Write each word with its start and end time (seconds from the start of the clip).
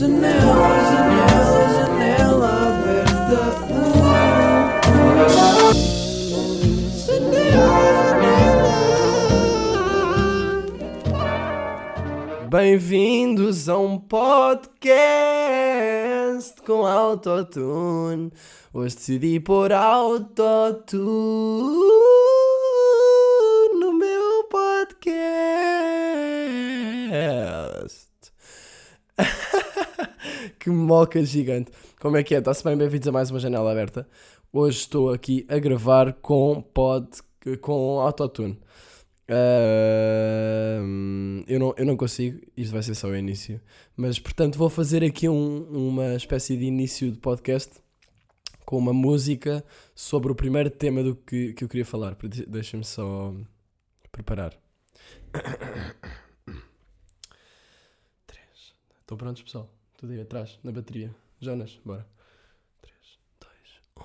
Janela, 0.00 0.32
janela, 0.90 1.68
janela 1.76 2.48
aberta. 2.68 3.40
Janela. 7.04 7.68
Bem-vindos 12.48 13.68
a 13.68 13.76
um 13.76 13.98
podcast 13.98 15.34
com 16.62 16.86
autotune. 16.86 18.32
Hoje 18.72 18.96
decidi 18.96 19.38
pôr 19.38 19.70
autotune 19.70 20.48
no 23.78 23.92
meu 23.92 24.44
podcast. 24.44 25.20
Que 30.60 30.68
moca 30.68 31.24
gigante. 31.24 31.72
Como 31.98 32.18
é 32.18 32.22
que 32.22 32.34
é? 32.34 32.38
Está-se 32.38 32.62
bem? 32.62 32.76
Bem-vindos 32.76 33.08
a 33.08 33.12
mais 33.12 33.30
uma 33.30 33.40
janela 33.40 33.72
aberta. 33.72 34.06
Hoje 34.52 34.80
estou 34.80 35.10
aqui 35.10 35.46
a 35.48 35.58
gravar 35.58 36.12
com 36.12 36.60
pod, 36.60 37.08
com 37.62 37.98
autotune. 37.98 38.60
Uh, 39.30 40.82
eu, 41.46 41.58
não, 41.58 41.74
eu 41.78 41.86
não 41.86 41.96
consigo, 41.96 42.42
isto 42.54 42.72
vai 42.72 42.82
ser 42.82 42.94
só 42.94 43.08
o 43.08 43.16
início. 43.16 43.58
Mas 43.96 44.18
portanto, 44.18 44.58
vou 44.58 44.68
fazer 44.68 45.02
aqui 45.02 45.30
um, 45.30 45.62
uma 45.70 46.14
espécie 46.14 46.58
de 46.58 46.64
início 46.64 47.10
de 47.10 47.18
podcast 47.18 47.80
com 48.66 48.76
uma 48.76 48.92
música 48.92 49.64
sobre 49.94 50.30
o 50.30 50.34
primeiro 50.34 50.68
tema 50.68 51.02
do 51.02 51.16
que, 51.16 51.54
que 51.54 51.64
eu 51.64 51.68
queria 51.68 51.86
falar. 51.86 52.14
Deixa-me 52.46 52.84
só 52.84 53.32
preparar. 54.12 54.54
Três. 58.26 58.74
Estão 59.00 59.16
prontos, 59.16 59.42
pessoal? 59.42 59.79
Tudo 60.00 60.14
aí 60.14 60.20
atrás, 60.22 60.58
na 60.64 60.72
bateria. 60.72 61.14
Jonas, 61.38 61.78
bora. 61.84 62.06
3, 62.80 62.96
2, 63.38 63.52
1. 63.98 64.02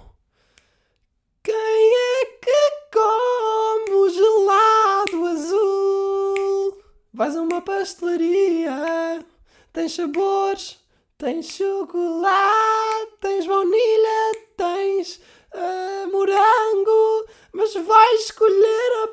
Quem 1.42 1.56
é 1.56 2.26
que 2.42 2.90
come 2.92 4.10
gelado 4.10 5.26
azul? 5.26 6.84
Vais 7.14 7.38
a 7.38 7.42
uma 7.42 7.62
pastelaria, 7.62 9.26
tens 9.72 9.94
sabores, 9.94 10.82
tens 11.18 11.46
chocolate, 11.46 13.14
tens 13.22 13.48
baunilha, 13.48 14.34
tens 14.58 15.22
uh, 15.54 16.12
morango, 16.12 17.26
mas 17.54 17.74
vais 17.74 18.20
escolher 18.20 19.04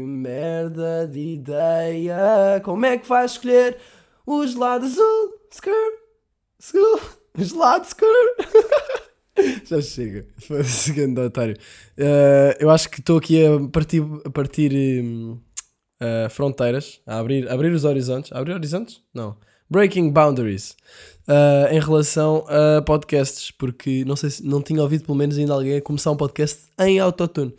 Que 0.00 0.06
merda 0.06 1.06
de 1.06 1.34
ideia! 1.34 2.58
Como 2.64 2.86
é 2.86 2.96
que 2.96 3.06
vais 3.06 3.32
escolher 3.32 3.76
o 4.24 4.46
gelado 4.46 4.86
azul? 4.86 5.34
Skrr, 5.52 5.74
skrr, 6.58 7.18
gelado 7.36 7.84
skrr. 7.84 8.08
Já 9.68 9.82
chega, 9.82 10.26
grande 10.94 11.20
otário. 11.20 11.54
Uh, 11.98 12.56
eu 12.58 12.70
acho 12.70 12.88
que 12.88 13.00
estou 13.00 13.18
aqui 13.18 13.44
a 13.44 13.68
partir, 13.68 14.02
a 14.24 14.30
partir 14.30 14.72
uh, 15.02 16.30
fronteiras, 16.30 17.02
a 17.06 17.18
abrir, 17.18 17.46
a 17.46 17.52
abrir 17.52 17.70
os 17.70 17.84
horizontes. 17.84 18.32
A 18.32 18.38
abrir 18.38 18.54
horizontes? 18.54 19.02
Não. 19.12 19.36
Breaking 19.68 20.12
boundaries. 20.12 20.76
Uh, 21.28 21.74
em 21.74 21.78
relação 21.78 22.46
a 22.48 22.80
podcasts, 22.80 23.50
porque 23.50 24.02
não 24.06 24.16
sei 24.16 24.30
se 24.30 24.46
não 24.46 24.62
tinha 24.62 24.80
ouvido 24.80 25.04
pelo 25.04 25.18
menos 25.18 25.36
ainda 25.36 25.52
alguém 25.52 25.76
a 25.76 25.82
começar 25.82 26.10
um 26.10 26.16
podcast 26.16 26.70
em 26.78 26.98
autotune. 26.98 27.54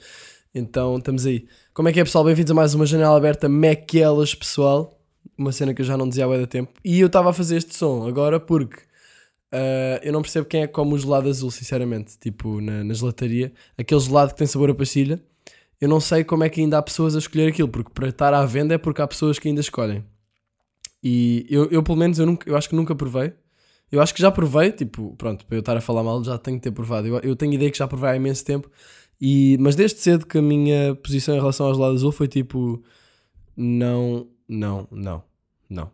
Então 0.53 0.97
estamos 0.97 1.25
aí. 1.25 1.47
Como 1.73 1.87
é 1.87 1.93
que 1.93 1.99
é, 2.01 2.03
pessoal? 2.03 2.25
Bem-vindos 2.25 2.51
a 2.51 2.53
mais 2.53 2.73
uma 2.73 2.85
janela 2.85 3.15
aberta 3.15 3.47
Maquelas, 3.47 4.35
pessoal. 4.35 4.99
Uma 5.37 5.53
cena 5.53 5.73
que 5.73 5.81
eu 5.81 5.85
já 5.85 5.95
não 5.95 6.09
dizia 6.09 6.25
há 6.25 6.37
da 6.37 6.45
tempo. 6.45 6.73
E 6.83 6.99
eu 6.99 7.07
estava 7.07 7.29
a 7.29 7.33
fazer 7.33 7.55
este 7.55 7.73
som 7.73 8.05
agora 8.05 8.37
porque 8.37 8.75
uh, 9.53 10.03
eu 10.03 10.11
não 10.11 10.21
percebo 10.21 10.45
quem 10.45 10.63
é 10.63 10.67
que 10.67 10.73
come 10.73 10.93
o 10.93 10.97
gelado 10.97 11.29
azul, 11.29 11.49
sinceramente. 11.49 12.17
Tipo, 12.19 12.59
na, 12.59 12.83
na 12.83 12.93
gelataria. 12.93 13.53
Aquele 13.77 14.01
gelado 14.01 14.33
que 14.33 14.39
tem 14.39 14.45
sabor 14.45 14.69
a 14.69 14.75
pastilha. 14.75 15.23
Eu 15.79 15.87
não 15.87 16.01
sei 16.01 16.25
como 16.25 16.43
é 16.43 16.49
que 16.49 16.59
ainda 16.59 16.77
há 16.77 16.81
pessoas 16.81 17.15
a 17.15 17.19
escolher 17.19 17.47
aquilo, 17.47 17.69
porque 17.69 17.91
para 17.93 18.09
estar 18.09 18.33
à 18.33 18.45
venda 18.45 18.75
é 18.75 18.77
porque 18.77 19.01
há 19.01 19.07
pessoas 19.07 19.39
que 19.39 19.47
ainda 19.47 19.61
escolhem. 19.61 20.03
E 21.01 21.45
eu, 21.49 21.69
eu 21.71 21.81
pelo 21.81 21.97
menos, 21.97 22.19
eu, 22.19 22.25
nunca, 22.25 22.47
eu 22.47 22.57
acho 22.57 22.67
que 22.67 22.75
nunca 22.75 22.93
provei. 22.93 23.33
Eu 23.89 24.01
acho 24.01 24.13
que 24.13 24.21
já 24.21 24.31
provei, 24.31 24.71
tipo, 24.71 25.15
pronto, 25.17 25.45
para 25.45 25.57
eu 25.57 25.59
estar 25.61 25.75
a 25.75 25.81
falar 25.81 26.03
mal, 26.03 26.23
já 26.23 26.37
tenho 26.37 26.57
que 26.57 26.63
ter 26.63 26.71
provado. 26.71 27.07
Eu, 27.07 27.19
eu 27.19 27.35
tenho 27.35 27.53
ideia 27.53 27.71
que 27.71 27.77
já 27.77 27.87
provei 27.87 28.09
há 28.09 28.15
imenso 28.15 28.43
tempo 28.45 28.69
e, 29.21 29.55
mas 29.59 29.75
desde 29.75 29.99
cedo 29.99 30.25
que 30.25 30.39
a 30.39 30.41
minha 30.41 30.95
posição 30.95 31.35
em 31.35 31.39
relação 31.39 31.67
ao 31.67 31.75
gelado 31.75 31.93
azul 31.93 32.11
foi 32.11 32.27
tipo: 32.27 32.83
não, 33.55 34.27
não, 34.49 34.87
não, 34.91 35.23
não. 35.69 35.91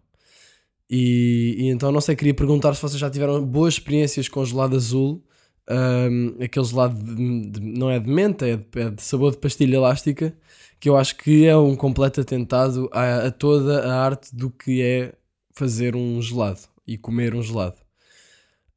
E, 0.90 1.56
e 1.60 1.68
então 1.70 1.92
não 1.92 2.00
sei, 2.00 2.16
queria 2.16 2.34
perguntar 2.34 2.74
se 2.74 2.82
vocês 2.82 3.00
já 3.00 3.10
tiveram 3.10 3.44
boas 3.46 3.74
experiências 3.74 4.30
com 4.30 4.46
gelado 4.46 4.78
azul. 4.78 5.22
Um, 5.70 6.42
aquele 6.42 6.66
gelado 6.66 7.04
de, 7.04 7.50
de, 7.50 7.60
não 7.60 7.90
é 7.90 8.00
de 8.00 8.10
menta, 8.10 8.48
é 8.48 8.56
de, 8.56 8.66
é 8.76 8.90
de, 8.90 9.04
sabor 9.04 9.32
de 9.32 9.38
pastilha 9.38 9.76
elástica, 9.76 10.34
que 10.80 10.88
eu 10.88 10.96
acho 10.96 11.18
que 11.18 11.46
é 11.46 11.58
um 11.58 11.76
completo 11.76 12.22
atentado 12.22 12.90
a, 12.94 13.28
a 13.28 13.32
toda 13.32 13.86
a 13.86 14.02
arte 14.02 14.34
do 14.34 14.50
que 14.50 14.82
é 14.82 15.14
fazer 15.54 15.94
um 15.94 16.22
gelado 16.22 16.62
e 16.88 16.98
comer 16.98 17.36
um 17.36 17.44
gelado. 17.44 17.87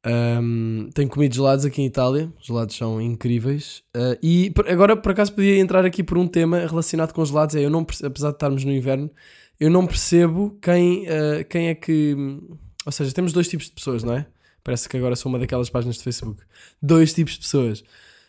Um, 0.03 0.89
tenho 0.95 1.07
comido 1.09 1.35
gelados 1.35 1.63
aqui 1.63 1.81
em 1.81 1.85
Itália, 1.85 2.31
os 2.39 2.47
gelados 2.47 2.75
são 2.75 2.99
incríveis. 2.99 3.83
Uh, 3.95 4.17
e 4.21 4.51
agora, 4.67 4.95
por 4.97 5.11
acaso, 5.11 5.33
podia 5.33 5.59
entrar 5.59 5.85
aqui 5.85 6.03
por 6.03 6.17
um 6.17 6.27
tema 6.27 6.59
relacionado 6.59 7.13
com 7.13 7.23
gelados. 7.23 7.55
É, 7.55 7.63
eu 7.63 7.69
não, 7.69 7.85
apesar 8.03 8.29
de 8.29 8.35
estarmos 8.35 8.63
no 8.63 8.71
inverno, 8.71 9.11
eu 9.59 9.69
não 9.69 9.85
percebo 9.85 10.57
quem, 10.61 11.03
uh, 11.03 11.45
quem 11.47 11.67
é 11.67 11.75
que. 11.75 12.15
Ou 12.85 12.91
seja, 12.91 13.13
temos 13.13 13.31
dois 13.31 13.47
tipos 13.47 13.67
de 13.67 13.73
pessoas, 13.73 14.03
não 14.03 14.13
é? 14.13 14.25
Parece 14.63 14.89
que 14.89 14.97
agora 14.97 15.15
sou 15.15 15.31
uma 15.31 15.39
daquelas 15.39 15.69
páginas 15.69 15.97
de 15.97 16.03
Facebook. 16.03 16.41
Dois 16.81 17.13
tipos 17.13 17.33
de 17.33 17.39
pessoas. 17.39 17.83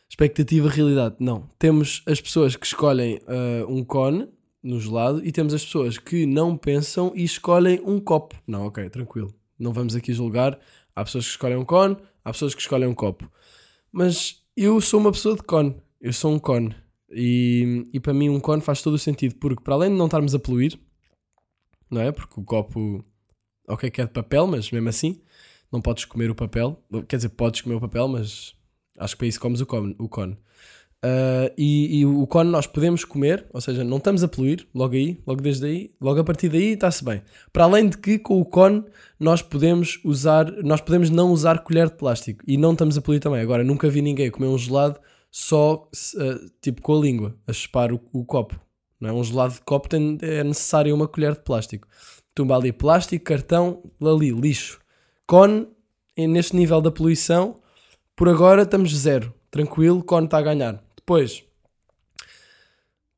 Expectativa, 0.08 0.68
realidade. 0.68 1.16
Não. 1.18 1.48
Temos 1.58 2.02
as 2.06 2.20
pessoas 2.20 2.54
que 2.54 2.66
escolhem 2.66 3.16
uh, 3.16 3.66
um 3.66 3.82
cone 3.82 4.28
no 4.62 4.78
gelado 4.78 5.24
e 5.24 5.32
temos 5.32 5.52
as 5.54 5.64
pessoas 5.64 5.98
que 5.98 6.26
não 6.26 6.56
pensam 6.56 7.12
e 7.14 7.24
escolhem 7.24 7.80
um 7.84 7.98
copo. 7.98 8.36
Não, 8.46 8.66
ok, 8.66 8.88
tranquilo. 8.90 9.34
Não 9.58 9.72
vamos 9.72 9.94
aqui 9.94 10.12
julgar 10.12 10.58
Há 10.94 11.04
pessoas 11.04 11.24
que 11.24 11.30
escolhem 11.30 11.56
um 11.56 11.64
cone, 11.64 11.96
há 12.24 12.32
pessoas 12.32 12.54
que 12.54 12.60
escolhem 12.60 12.88
um 12.88 12.94
copo. 12.94 13.30
Mas 13.90 14.42
eu 14.56 14.80
sou 14.80 15.00
uma 15.00 15.12
pessoa 15.12 15.36
de 15.36 15.42
cone. 15.42 15.76
Eu 16.00 16.12
sou 16.12 16.32
um 16.32 16.38
cone. 16.38 16.74
E, 17.10 17.88
e 17.92 18.00
para 18.00 18.14
mim 18.14 18.28
um 18.28 18.40
cone 18.40 18.62
faz 18.62 18.82
todo 18.82 18.94
o 18.94 18.98
sentido, 18.98 19.36
porque 19.36 19.62
para 19.62 19.74
além 19.74 19.90
de 19.90 19.96
não 19.96 20.06
estarmos 20.06 20.34
a 20.34 20.38
poluir, 20.38 20.78
não 21.90 22.00
é? 22.00 22.10
Porque 22.10 22.40
o 22.40 22.44
copo, 22.44 23.04
ok 23.68 23.90
que 23.90 24.00
é 24.00 24.06
de 24.06 24.12
papel, 24.12 24.46
mas 24.46 24.70
mesmo 24.70 24.88
assim 24.88 25.20
não 25.70 25.80
podes 25.80 26.04
comer 26.04 26.30
o 26.30 26.34
papel. 26.34 26.82
Quer 27.08 27.16
dizer, 27.16 27.30
podes 27.30 27.62
comer 27.62 27.76
o 27.76 27.80
papel, 27.80 28.06
mas 28.08 28.54
acho 28.98 29.14
que 29.14 29.18
para 29.18 29.26
isso 29.26 29.40
comes 29.40 29.60
o 29.60 29.66
cone. 29.66 29.96
O 29.98 30.08
cone. 30.08 30.36
Uh, 31.04 31.50
e, 31.58 31.98
e, 31.98 32.06
o 32.06 32.24
cone 32.28 32.48
nós 32.48 32.64
podemos 32.64 33.04
comer, 33.04 33.44
ou 33.52 33.60
seja, 33.60 33.82
não 33.82 33.96
estamos 33.96 34.22
a 34.22 34.28
poluir 34.28 34.68
logo 34.72 34.94
aí, 34.94 35.20
logo 35.26 35.42
desde 35.42 35.66
aí, 35.66 35.90
logo 36.00 36.20
a 36.20 36.24
partir 36.24 36.48
daí 36.48 36.74
está-se 36.74 37.04
bem. 37.04 37.20
Para 37.52 37.64
além 37.64 37.88
de 37.88 37.98
que 37.98 38.20
com 38.20 38.40
o 38.40 38.44
cone 38.44 38.84
nós 39.18 39.42
podemos 39.42 39.98
usar, 40.04 40.48
nós 40.62 40.80
podemos 40.80 41.10
não 41.10 41.32
usar 41.32 41.58
colher 41.64 41.88
de 41.88 41.96
plástico 41.96 42.44
e 42.46 42.56
não 42.56 42.70
estamos 42.70 42.96
a 42.96 43.02
poluir 43.02 43.20
também. 43.20 43.40
Agora, 43.40 43.64
nunca 43.64 43.90
vi 43.90 44.00
ninguém 44.00 44.30
comer 44.30 44.46
um 44.46 44.56
gelado 44.56 45.00
só 45.28 45.88
uh, 46.14 46.50
tipo 46.60 46.80
com 46.80 46.96
a 46.96 47.00
língua, 47.00 47.36
a 47.48 47.52
chupar 47.52 47.92
o, 47.92 48.00
o, 48.12 48.24
copo. 48.24 48.60
Não 49.00 49.10
é? 49.10 49.12
Um 49.12 49.24
gelado 49.24 49.54
de 49.54 49.60
copo 49.62 49.88
tem, 49.88 50.18
é 50.22 50.44
necessário 50.44 50.94
uma 50.94 51.08
colher 51.08 51.32
de 51.32 51.40
plástico. 51.40 51.88
Tumba 52.32 52.54
ali 52.54 52.70
plástico, 52.70 53.24
cartão, 53.24 53.82
ali 54.00 54.30
lixo. 54.30 54.80
Cone, 55.26 55.66
neste 56.16 56.54
nível 56.54 56.80
da 56.80 56.92
poluição, 56.92 57.56
por 58.14 58.28
agora 58.28 58.62
estamos 58.62 58.96
zero. 58.96 59.34
Tranquilo, 59.50 60.00
cone 60.04 60.26
está 60.26 60.38
a 60.38 60.42
ganhar 60.42 60.91
depois, 61.02 61.44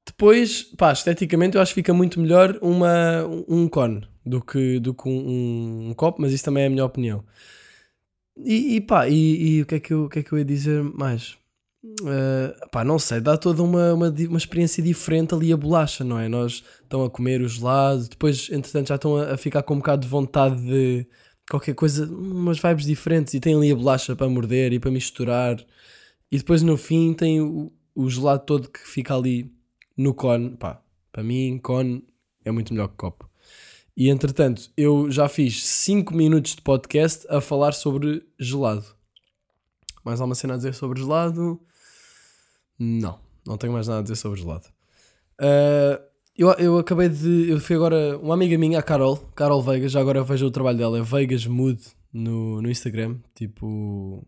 depois, 0.07 0.63
pá, 0.63 0.93
esteticamente 0.93 1.57
eu 1.57 1.63
acho 1.63 1.73
que 1.73 1.81
fica 1.81 1.93
muito 1.93 2.21
melhor 2.21 2.59
uma, 2.63 3.25
um 3.49 3.69
cone 3.69 4.07
do 4.25 4.41
que, 4.41 4.79
do 4.79 4.95
que 4.95 5.09
um, 5.09 5.91
um 5.91 5.95
copo, 5.95 6.21
mas 6.23 6.33
isso 6.33 6.45
também 6.45 6.65
é 6.65 6.67
a 6.67 6.71
minha 6.71 6.85
opinião. 6.85 7.25
E, 8.37 8.77
e 8.77 8.81
pá, 8.81 9.09
e, 9.09 9.59
e, 9.59 9.63
o, 9.63 9.67
que 9.67 9.75
é 9.77 9.81
que 9.81 9.93
eu, 9.93 10.05
o 10.05 10.09
que 10.09 10.21
é 10.21 10.23
que 10.23 10.33
eu 10.33 10.39
ia 10.39 10.45
dizer 10.45 10.83
mais? 10.83 11.37
Uh, 11.85 12.71
pá, 12.71 12.85
não 12.85 12.99
sei, 12.99 13.21
dá 13.21 13.37
toda 13.37 13.63
uma, 13.63 13.93
uma, 13.93 14.09
uma 14.09 14.39
experiência 14.39 14.83
diferente 14.83 15.35
ali 15.35 15.53
a 15.53 15.57
bolacha, 15.57 16.03
não 16.03 16.19
é? 16.19 16.29
Nós 16.29 16.65
estão 16.83 17.05
a 17.05 17.11
comer 17.11 17.43
o 17.43 17.49
gelado, 17.49 18.09
depois, 18.09 18.49
entretanto, 18.51 18.89
já 18.89 18.95
estão 18.95 19.17
a, 19.17 19.35
a, 19.35 19.37
ficar 19.37 19.63
com 19.63 19.75
um 19.75 19.79
bocado 19.79 20.03
de 20.03 20.09
vontade 20.09 20.63
de 20.63 21.07
qualquer 21.51 21.75
coisa, 21.75 22.07
umas 22.07 22.59
vibes 22.59 22.87
diferentes, 22.87 23.35
e 23.35 23.41
tem 23.41 23.55
ali 23.55 23.71
a 23.71 23.77
bolacha 23.77 24.17
para 24.17 24.29
morder 24.29 24.73
e 24.73 24.81
para 24.81 24.91
misturar. 24.91 25.57
E 26.31 26.39
depois 26.39 26.63
no 26.63 26.77
fim 26.77 27.13
tem 27.15 27.41
o 27.95 28.09
gelado 28.09 28.45
todo 28.45 28.69
que 28.69 28.81
fica 28.81 29.15
ali 29.15 29.53
no 29.97 30.15
cone. 30.15 30.57
Pá, 30.57 30.83
para 31.13 31.23
mim, 31.23 31.59
cone 31.63 32.05
é 32.45 32.51
muito 32.51 32.73
melhor 32.73 32.89
que 32.89 32.97
copo. 32.97 33.29
E 33.97 34.09
entretanto, 34.11 34.71
eu 34.77 35.11
já 35.11 35.29
fiz 35.29 35.65
5 35.65 36.13
minutos 36.15 36.57
de 36.57 36.63
podcast 36.63 37.27
a 37.31 37.41
falar 37.41 37.73
sobre 37.73 38.27
gelado. 38.39 38.85
Mais 40.05 40.21
alguma 40.21 40.35
cena 40.35 40.55
a 40.55 40.57
dizer 40.57 40.75
sobre 40.75 41.01
gelado? 41.01 41.61
Não, 42.79 43.21
não 43.47 43.57
tenho 43.57 43.73
mais 43.73 43.87
nada 43.87 44.01
a 44.01 44.03
dizer 44.03 44.17
sobre 44.17 44.41
gelado. 44.41 44.67
Uh, 45.41 46.03
eu, 46.37 46.51
eu 46.55 46.79
acabei 46.79 47.09
de. 47.09 47.49
Eu 47.49 47.61
fui 47.61 47.77
agora. 47.77 48.19
Uma 48.19 48.35
amiga 48.35 48.59
minha, 48.59 48.81
a 48.81 48.83
Carol, 48.83 49.17
Carol 49.37 49.63
Vegas, 49.63 49.93
já 49.93 50.01
agora 50.01 50.25
vejo 50.25 50.47
o 50.47 50.51
trabalho 50.51 50.79
dela, 50.79 50.99
é 50.99 51.03
Vegas 51.03 51.47
Mood 51.47 51.81
no, 52.13 52.61
no 52.61 52.69
Instagram. 52.69 53.19
Tipo. 53.35 54.27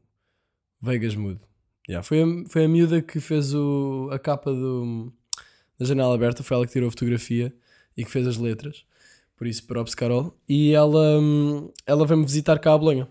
Vegas 0.81 1.17
Mood. 1.17 1.41
Yeah, 1.89 2.03
foi, 2.03 2.23
a, 2.23 2.27
foi 2.49 2.65
a 2.65 2.69
miúda 2.69 3.01
que 3.01 3.21
fez 3.21 3.55
o, 3.55 4.09
a 4.13 4.19
capa 4.19 4.53
do, 4.53 5.13
da 5.79 5.87
janela 5.87 6.15
aberta, 6.15 6.43
foi 6.43 6.57
ela 6.57 6.67
que 6.67 6.73
tirou 6.73 6.89
a 6.89 6.91
fotografia 6.91 7.55
e 7.97 8.05
que 8.05 8.11
fez 8.11 8.27
as 8.27 8.37
letras. 8.37 8.85
Por 9.37 9.47
isso, 9.47 9.67
props, 9.67 9.95
Carol. 9.95 10.37
E 10.49 10.73
ela, 10.73 11.19
hum, 11.21 11.71
ela 11.87 12.07
veio-me 12.07 12.25
visitar 12.25 12.59
cá 12.59 12.73
a 12.73 12.79
Bolonha. 12.79 13.09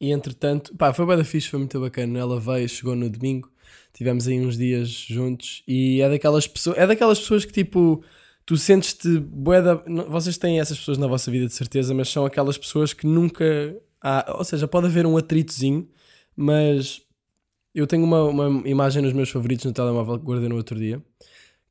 E 0.00 0.10
entretanto, 0.10 0.74
pá, 0.76 0.92
foi 0.92 1.04
bem 1.06 1.18
da 1.18 1.24
fixe, 1.24 1.48
foi 1.48 1.58
muito 1.58 1.78
bacana. 1.78 2.18
Ela 2.18 2.40
veio, 2.40 2.68
chegou 2.68 2.96
no 2.96 3.08
domingo, 3.08 3.50
tivemos 3.92 4.26
aí 4.26 4.40
uns 4.40 4.56
dias 4.56 4.88
juntos 4.88 5.62
e 5.68 6.00
é 6.00 6.08
daquelas 6.08 6.46
pessoas, 6.46 6.78
é 6.78 6.86
daquelas 6.86 7.18
pessoas 7.20 7.44
que 7.44 7.52
tipo, 7.52 8.02
tu 8.46 8.56
sentes-te 8.56 9.18
boeda, 9.18 9.76
vocês 10.08 10.38
têm 10.38 10.58
essas 10.58 10.78
pessoas 10.78 10.96
na 10.96 11.06
vossa 11.06 11.30
vida 11.30 11.46
de 11.46 11.52
certeza, 11.52 11.92
mas 11.92 12.08
são 12.08 12.24
aquelas 12.24 12.56
pessoas 12.56 12.94
que 12.94 13.06
nunca 13.06 13.44
há, 14.00 14.36
ou 14.38 14.44
seja, 14.44 14.66
pode 14.66 14.86
haver 14.86 15.04
um 15.04 15.18
atritozinho, 15.18 15.86
mas 16.34 17.02
eu 17.74 17.86
tenho 17.86 18.04
uma, 18.04 18.24
uma 18.24 18.68
imagem 18.68 19.02
nos 19.02 19.12
meus 19.12 19.30
favoritos 19.30 19.64
no 19.64 19.72
telemóvel 19.72 20.18
que 20.18 20.24
guardei 20.24 20.48
no 20.48 20.56
outro 20.56 20.78
dia 20.78 21.02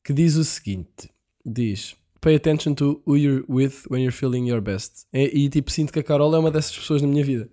que 0.04 0.14
diz 0.14 0.36
o 0.36 0.44
seguinte: 0.44 1.10
diz 1.46 1.96
Pay 2.22 2.36
attention 2.36 2.74
to 2.74 3.02
who 3.06 3.16
you're 3.16 3.46
with 3.48 3.86
when 3.90 4.02
you're 4.02 4.16
feeling 4.16 4.48
your 4.48 4.60
best. 4.60 5.06
E, 5.14 5.46
e 5.46 5.50
tipo, 5.50 5.72
sinto 5.72 5.94
que 5.94 6.00
a 6.00 6.04
Carol 6.04 6.36
é 6.36 6.40
uma 6.40 6.52
dessas 6.52 6.78
pessoas 6.78 7.02
na 7.02 7.08
minha 7.08 7.24
vida. 7.24 7.50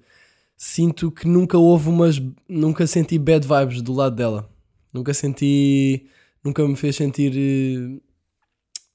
Sinto 0.57 1.11
que 1.13 1.29
nunca 1.29 1.57
houve 1.57 1.89
umas. 1.89 2.21
Nunca 2.49 2.87
senti 2.87 3.19
bad 3.19 3.47
vibes 3.47 3.81
do 3.81 3.93
lado 3.93 4.17
dela. 4.17 4.51
Nunca 4.93 5.15
senti. 5.15 6.07
Nunca 6.43 6.67
me 6.67 6.75
fez 6.75 6.97
sentir. 6.97 7.33
Eh, 7.37 8.01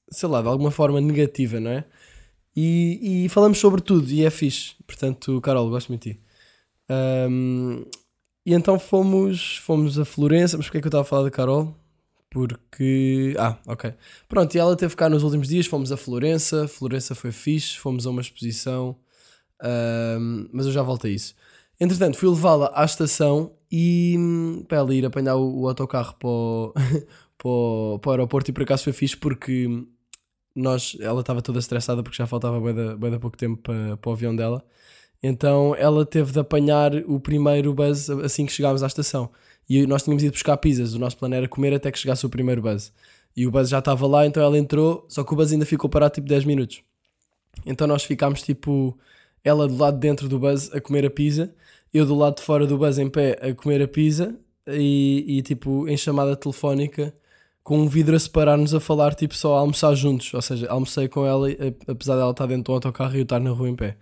sei 0.09 0.27
lá, 0.27 0.41
de 0.41 0.49
alguma 0.49 0.71
forma 0.71 0.99
negativa, 0.99 1.59
não 1.59 1.71
é? 1.71 1.85
E, 2.53 3.25
e 3.25 3.29
falamos 3.29 3.57
sobre 3.57 3.81
tudo 3.81 4.09
e 4.11 4.25
é 4.25 4.29
fixe. 4.29 4.73
Portanto, 4.85 5.39
Carol, 5.39 5.69
gosto 5.69 5.87
muito 5.89 6.03
de 6.03 6.15
ti. 6.15 6.19
Um, 6.89 7.85
e 8.45 8.53
então 8.53 8.79
fomos, 8.79 9.57
fomos 9.57 9.99
a 9.99 10.05
Florença. 10.05 10.57
Mas 10.57 10.65
porquê 10.67 10.79
é 10.79 10.81
que 10.81 10.87
eu 10.87 10.89
estava 10.89 11.03
a 11.03 11.05
falar 11.05 11.23
da 11.23 11.31
Carol? 11.31 11.75
Porque. 12.29 13.35
Ah, 13.37 13.57
ok. 13.67 13.93
Pronto, 14.27 14.55
e 14.55 14.59
ela 14.59 14.75
teve 14.75 14.95
cá 14.95 15.09
nos 15.09 15.23
últimos 15.23 15.47
dias. 15.47 15.65
Fomos 15.65 15.91
a 15.91 15.97
Florença. 15.97 16.67
Florença 16.67 17.13
foi 17.13 17.31
fixe. 17.31 17.77
Fomos 17.77 18.07
a 18.07 18.09
uma 18.09 18.21
exposição. 18.21 18.97
Um, 19.63 20.49
mas 20.51 20.65
eu 20.65 20.71
já 20.71 20.81
volto 20.81 21.07
a 21.07 21.09
isso. 21.09 21.35
Entretanto, 21.79 22.17
fui 22.17 22.29
levá-la 22.29 22.71
à 22.75 22.85
estação 22.85 23.53
e 23.71 24.15
para 24.67 24.79
ela 24.79 24.93
ir 24.93 25.05
apanhar 25.05 25.35
o, 25.35 25.61
o 25.61 25.67
autocarro 25.67 26.15
para 26.15 26.29
o, 26.29 26.73
para, 27.37 27.49
o, 27.49 27.99
para 27.99 28.09
o 28.09 28.11
aeroporto. 28.13 28.51
E 28.51 28.53
por 28.53 28.63
acaso 28.63 28.83
foi 28.83 28.93
fixe 28.93 29.17
porque 29.17 29.67
nós, 30.55 30.97
ela 30.99 31.21
estava 31.21 31.41
toda 31.41 31.59
estressada 31.59 32.03
porque 32.03 32.17
já 32.17 32.27
faltava 32.27 32.73
da, 32.73 32.95
bem 32.95 33.11
da 33.11 33.19
pouco 33.19 33.37
tempo 33.37 33.61
para, 33.61 33.97
para 33.97 34.09
o 34.09 34.13
avião 34.13 34.35
dela. 34.35 34.63
Então 35.21 35.75
ela 35.75 36.05
teve 36.05 36.31
de 36.31 36.39
apanhar 36.39 36.95
o 37.05 37.19
primeiro 37.19 37.73
buzz 37.73 38.09
assim 38.09 38.45
que 38.45 38.51
chegámos 38.51 38.83
à 38.83 38.87
estação. 38.87 39.29
E 39.69 39.85
nós 39.85 40.03
tínhamos 40.03 40.23
ido 40.23 40.33
buscar 40.33 40.57
pizzas. 40.57 40.93
O 40.93 40.99
nosso 40.99 41.17
plano 41.17 41.35
era 41.35 41.47
comer 41.47 41.73
até 41.73 41.91
que 41.91 41.99
chegasse 41.99 42.25
o 42.25 42.29
primeiro 42.29 42.61
buzz. 42.61 42.91
E 43.35 43.47
o 43.47 43.51
buzz 43.51 43.69
já 43.69 43.79
estava 43.79 44.05
lá, 44.07 44.25
então 44.25 44.41
ela 44.43 44.57
entrou. 44.57 45.05
Só 45.07 45.23
que 45.23 45.33
o 45.33 45.35
buzz 45.35 45.51
ainda 45.51 45.65
ficou 45.65 45.89
parado 45.89 46.15
tipo 46.15 46.27
10 46.27 46.45
minutos. 46.45 46.81
Então 47.65 47.87
nós 47.87 48.03
ficámos 48.03 48.41
tipo. 48.41 48.97
Ela 49.43 49.67
do 49.67 49.75
lado 49.75 49.95
de 49.95 50.01
dentro 50.01 50.29
do 50.29 50.37
buzz 50.37 50.71
a 50.71 50.79
comer 50.79 51.03
a 51.03 51.09
pizza, 51.09 51.51
eu 51.91 52.05
do 52.05 52.13
lado 52.13 52.35
de 52.35 52.43
fora 52.43 52.67
do 52.67 52.77
buzz 52.77 52.99
em 52.99 53.09
pé 53.09 53.39
a 53.41 53.55
comer 53.55 53.81
a 53.81 53.87
pizza 53.87 54.35
e, 54.67 55.25
e 55.27 55.41
tipo 55.41 55.87
em 55.87 55.97
chamada 55.97 56.35
telefónica 56.35 57.11
com 57.63 57.79
um 57.79 57.87
vidro 57.87 58.15
a 58.15 58.19
separar-nos 58.19 58.73
a 58.73 58.79
falar, 58.79 59.15
tipo 59.15 59.35
só 59.35 59.55
a 59.55 59.59
almoçar 59.59 59.93
juntos. 59.95 60.33
Ou 60.33 60.41
seja, 60.41 60.69
almocei 60.69 61.07
com 61.07 61.25
ela, 61.25 61.47
apesar 61.87 62.15
dela 62.17 62.31
estar 62.31 62.45
dentro 62.45 62.65
do 62.65 62.73
autocarro 62.73 63.15
e 63.15 63.19
eu 63.19 63.23
estar 63.23 63.39
na 63.39 63.51
rua 63.51 63.69
em 63.69 63.75
pé. 63.75 63.97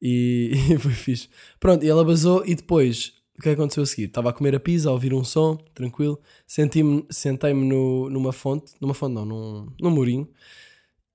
E, 0.00 0.52
e 0.70 0.78
foi 0.78 0.92
fixe. 0.92 1.28
Pronto, 1.58 1.84
e 1.84 1.88
ela 1.88 2.04
basou 2.04 2.44
e 2.46 2.54
depois 2.54 3.12
o 3.38 3.42
que 3.42 3.50
aconteceu 3.50 3.84
a 3.84 3.86
seguir? 3.86 4.04
Estava 4.04 4.30
a 4.30 4.32
comer 4.32 4.56
a 4.56 4.60
pizza, 4.60 4.88
a 4.88 4.92
ouvir 4.92 5.14
um 5.14 5.22
som, 5.22 5.56
tranquilo. 5.72 6.20
Sentei-me 6.46 7.64
no, 7.64 8.10
numa 8.10 8.32
fonte, 8.32 8.72
numa 8.80 8.94
fonte 8.94 9.14
não, 9.14 9.24
num, 9.24 9.72
num 9.80 9.90
murinho. 9.90 10.28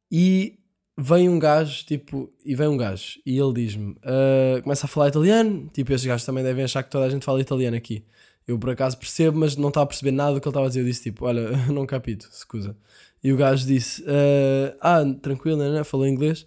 E 0.10 0.58
vem 0.98 1.28
um 1.28 1.38
gajo, 1.38 1.86
tipo, 1.86 2.32
e 2.46 2.56
vem 2.56 2.68
um 2.68 2.78
gajo 2.78 3.20
e 3.26 3.38
ele 3.38 3.54
diz-me, 3.54 3.92
uh, 3.92 4.62
começa 4.62 4.86
a 4.86 4.90
falar 4.90 5.10
italiano. 5.10 5.70
Tipo, 5.74 5.92
estes 5.92 6.08
gajos 6.08 6.26
também 6.26 6.44
devem 6.44 6.64
achar 6.64 6.82
que 6.82 6.90
toda 6.90 7.06
a 7.06 7.10
gente 7.10 7.26
fala 7.26 7.42
italiano 7.42 7.76
aqui. 7.76 8.06
Eu 8.48 8.58
por 8.60 8.70
acaso 8.70 8.98
percebo, 8.98 9.40
mas 9.40 9.56
não 9.58 9.70
estava 9.70 9.86
a 9.86 9.88
perceber 9.88 10.12
nada 10.12 10.34
do 10.34 10.42
que 10.42 10.48
ele 10.48 10.52
estava 10.52 10.66
a 10.66 10.70
dizer. 10.70 10.82
Eu 10.82 10.86
disse 10.86 11.04
tipo, 11.04 11.26
olha, 11.26 11.50
não 11.68 11.86
capito, 11.86 12.30
escusa. 12.32 12.78
E 13.24 13.34
o 13.34 13.38
gajo 13.38 13.66
disse, 13.66 14.02
uh, 14.04 14.78
ah, 14.82 15.04
tranquilo, 15.22 15.58
né, 15.58 15.72
né? 15.72 15.84
Falou 15.84 16.08
inglês. 16.08 16.46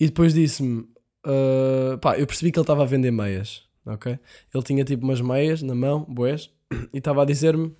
E 0.00 0.06
depois 0.06 0.32
disse-me, 0.32 0.86
uh, 1.26 1.98
pá, 1.98 2.18
eu 2.18 2.26
percebi 2.26 2.52
que 2.52 2.58
ele 2.58 2.64
estava 2.64 2.82
a 2.82 2.86
vender 2.86 3.10
meias 3.10 3.68
ok? 3.92 4.18
Ele 4.54 4.62
tinha 4.62 4.84
tipo 4.84 5.04
umas 5.04 5.20
meias 5.20 5.62
na 5.62 5.74
mão, 5.74 6.04
boés, 6.08 6.50
e 6.92 6.98
estava 6.98 7.22
a 7.22 7.24
dizer-me, 7.24 7.74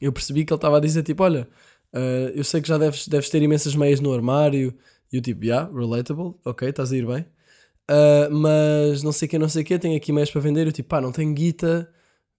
eu 0.00 0.12
percebi 0.12 0.44
que 0.44 0.52
ele 0.52 0.58
estava 0.58 0.78
a 0.78 0.80
dizer 0.80 1.02
tipo, 1.02 1.22
olha, 1.22 1.48
uh, 1.94 2.30
eu 2.34 2.44
sei 2.44 2.60
que 2.60 2.68
já 2.68 2.78
deves, 2.78 3.08
deves 3.08 3.30
ter 3.30 3.42
imensas 3.42 3.74
meias 3.74 4.00
no 4.00 4.12
armário, 4.12 4.74
e 5.12 5.16
eu 5.16 5.22
tipo, 5.22 5.44
yeah, 5.44 5.70
relatable, 5.72 6.34
ok, 6.44 6.68
estás 6.68 6.92
a 6.92 6.96
ir 6.96 7.06
bem, 7.06 7.22
uh, 7.90 8.34
mas 8.34 9.02
não 9.02 9.12
sei 9.12 9.26
o 9.26 9.30
que, 9.30 9.38
não 9.38 9.48
sei 9.48 9.62
o 9.62 9.64
que, 9.64 9.78
tenho 9.78 9.96
aqui 9.96 10.12
meias 10.12 10.30
para 10.30 10.40
vender, 10.40 10.66
eu 10.66 10.72
tipo, 10.72 10.88
pá, 10.88 11.00
não 11.00 11.12
tenho 11.12 11.32
guita, 11.32 11.90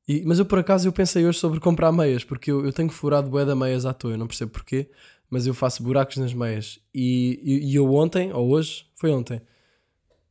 e, 0.08 0.24
mas 0.26 0.40
eu 0.40 0.46
por 0.46 0.60
acaso 0.60 0.88
eu 0.88 0.92
pensei 0.94 1.26
hoje 1.26 1.40
sobre 1.40 1.60
comprar 1.60 1.92
meias, 1.92 2.24
porque 2.24 2.52
eu, 2.52 2.66
eu 2.66 2.74
tenho 2.74 2.90
furado 2.90 3.30
bué 3.30 3.46
da 3.46 3.56
meias 3.56 3.86
à 3.86 3.94
toa, 3.94 4.12
eu 4.12 4.18
não 4.18 4.28
percebo 4.28 4.52
porquê, 4.52 4.90
mas 5.30 5.46
eu 5.46 5.54
faço 5.54 5.84
buracos 5.84 6.18
nas 6.18 6.34
meias, 6.34 6.80
e, 6.94 7.40
e, 7.44 7.72
e 7.72 7.76
eu 7.76 7.94
ontem, 7.94 8.32
ou 8.34 8.50
hoje, 8.50 8.86
foi 8.96 9.12
ontem, 9.12 9.42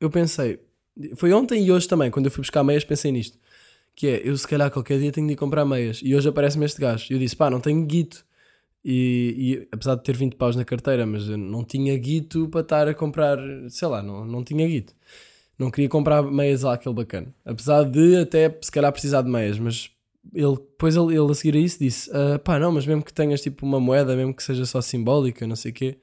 eu 0.00 0.10
pensei, 0.10 0.60
foi 1.16 1.32
ontem 1.32 1.64
e 1.64 1.72
hoje 1.72 1.88
também, 1.88 2.10
quando 2.10 2.26
eu 2.26 2.30
fui 2.30 2.42
buscar 2.42 2.64
meias, 2.64 2.84
pensei 2.84 3.12
nisto. 3.12 3.38
Que 3.94 4.08
é, 4.08 4.28
eu 4.28 4.36
se 4.36 4.46
calhar 4.46 4.70
qualquer 4.70 4.98
dia 4.98 5.10
tenho 5.10 5.26
de 5.26 5.32
ir 5.32 5.36
comprar 5.36 5.64
meias. 5.64 6.00
E 6.02 6.14
hoje 6.14 6.28
aparece-me 6.28 6.66
este 6.66 6.80
gajo. 6.80 7.06
E 7.10 7.14
eu 7.14 7.18
disse, 7.18 7.34
pá, 7.34 7.48
não 7.50 7.60
tenho 7.60 7.84
guito. 7.86 8.24
E, 8.84 9.34
e, 9.36 9.68
apesar 9.72 9.96
de 9.96 10.02
ter 10.02 10.16
20 10.16 10.36
paus 10.36 10.54
na 10.54 10.64
carteira, 10.64 11.04
mas 11.06 11.28
eu 11.28 11.36
não 11.36 11.64
tinha 11.64 11.96
guito 11.98 12.48
para 12.48 12.60
estar 12.60 12.88
a 12.88 12.94
comprar, 12.94 13.38
sei 13.68 13.88
lá, 13.88 14.02
não, 14.02 14.24
não 14.24 14.44
tinha 14.44 14.66
guito. 14.66 14.94
Não 15.58 15.70
queria 15.70 15.88
comprar 15.88 16.22
meias 16.22 16.62
lá, 16.62 16.74
aquele 16.74 16.94
bacana. 16.94 17.34
Apesar 17.44 17.84
de 17.84 18.16
até 18.16 18.56
se 18.60 18.70
calhar 18.70 18.92
precisar 18.92 19.22
de 19.22 19.30
meias, 19.30 19.58
mas 19.58 19.90
ele, 20.34 20.56
depois 20.56 20.94
ele, 20.96 21.16
ele 21.16 21.30
a 21.30 21.34
seguir 21.34 21.56
a 21.56 21.60
isso 21.60 21.78
disse: 21.78 22.10
ah, 22.12 22.38
pá, 22.38 22.58
não, 22.58 22.72
mas 22.72 22.86
mesmo 22.86 23.02
que 23.02 23.12
tenhas 23.12 23.40
tipo 23.40 23.64
uma 23.66 23.80
moeda, 23.80 24.14
mesmo 24.14 24.34
que 24.34 24.42
seja 24.42 24.66
só 24.66 24.80
simbólica, 24.80 25.46
não 25.46 25.56
sei 25.56 25.70
o 25.70 25.74
quê. 25.74 25.98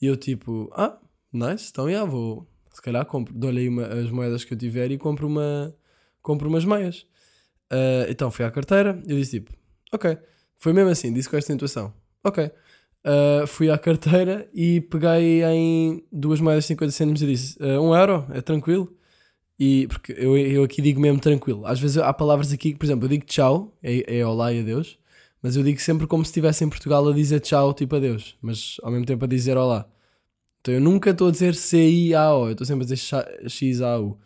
E 0.00 0.06
eu 0.06 0.16
tipo, 0.16 0.70
ah, 0.74 0.98
nice, 1.32 1.68
então 1.70 1.90
já 1.90 2.04
vou, 2.04 2.46
se 2.72 2.82
calhar 2.82 3.04
compro, 3.04 3.34
dou-lhe 3.34 3.60
aí 3.60 3.68
uma, 3.68 3.86
as 3.86 4.10
moedas 4.10 4.44
que 4.44 4.54
eu 4.54 4.58
tiver 4.58 4.90
e 4.90 4.98
compro, 4.98 5.26
uma, 5.26 5.74
compro 6.22 6.48
umas 6.48 6.64
meias. 6.64 7.06
Uh, 7.72 8.08
então 8.08 8.30
fui 8.32 8.44
à 8.44 8.50
carteira 8.50 9.00
eu 9.06 9.16
disse 9.16 9.38
tipo, 9.38 9.52
ok. 9.92 10.18
Foi 10.56 10.72
mesmo 10.72 10.90
assim, 10.90 11.12
disse 11.12 11.28
com 11.28 11.36
esta 11.36 11.52
intuação. 11.52 11.92
Ok. 12.22 12.50
Uh, 13.02 13.46
fui 13.46 13.70
à 13.70 13.78
carteira 13.78 14.46
e 14.52 14.82
peguei 14.82 15.42
em 15.44 16.04
duas 16.12 16.38
moedas 16.38 16.64
de 16.64 16.68
50 16.68 16.92
cêntimos 16.92 17.22
e 17.22 17.26
disse: 17.26 17.58
uh, 17.62 17.80
um 17.80 17.94
euro, 17.94 18.26
é 18.30 18.42
tranquilo. 18.42 18.94
E 19.58 19.86
porque 19.88 20.12
eu, 20.16 20.36
eu 20.36 20.64
aqui 20.64 20.82
digo 20.82 21.00
mesmo 21.00 21.20
tranquilo. 21.20 21.66
Às 21.66 21.80
vezes 21.80 21.98
há 21.98 22.12
palavras 22.12 22.52
aqui 22.52 22.72
que, 22.72 22.78
por 22.78 22.86
exemplo, 22.86 23.04
eu 23.06 23.08
digo 23.10 23.24
tchau, 23.24 23.76
é, 23.82 24.18
é 24.20 24.26
olá 24.26 24.52
e 24.52 24.60
adeus, 24.60 24.98
mas 25.42 25.56
eu 25.56 25.62
digo 25.62 25.80
sempre 25.80 26.06
como 26.06 26.24
se 26.24 26.30
estivesse 26.30 26.64
em 26.64 26.68
Portugal 26.68 27.06
a 27.08 27.12
dizer 27.12 27.40
tchau, 27.40 27.72
tipo 27.74 27.96
adeus, 27.96 28.36
mas 28.40 28.76
ao 28.82 28.90
mesmo 28.90 29.06
tempo 29.06 29.24
a 29.24 29.28
dizer 29.28 29.56
olá. 29.56 29.86
Então 30.60 30.74
eu 30.74 30.80
nunca 30.80 31.10
estou 31.10 31.28
a 31.28 31.30
dizer 31.30 31.54
C-I-A-O, 31.54 32.46
eu 32.46 32.52
estou 32.52 32.66
sempre 32.66 32.84
a 32.84 32.88
dizer 32.88 33.48
X-A-U. 33.48 34.18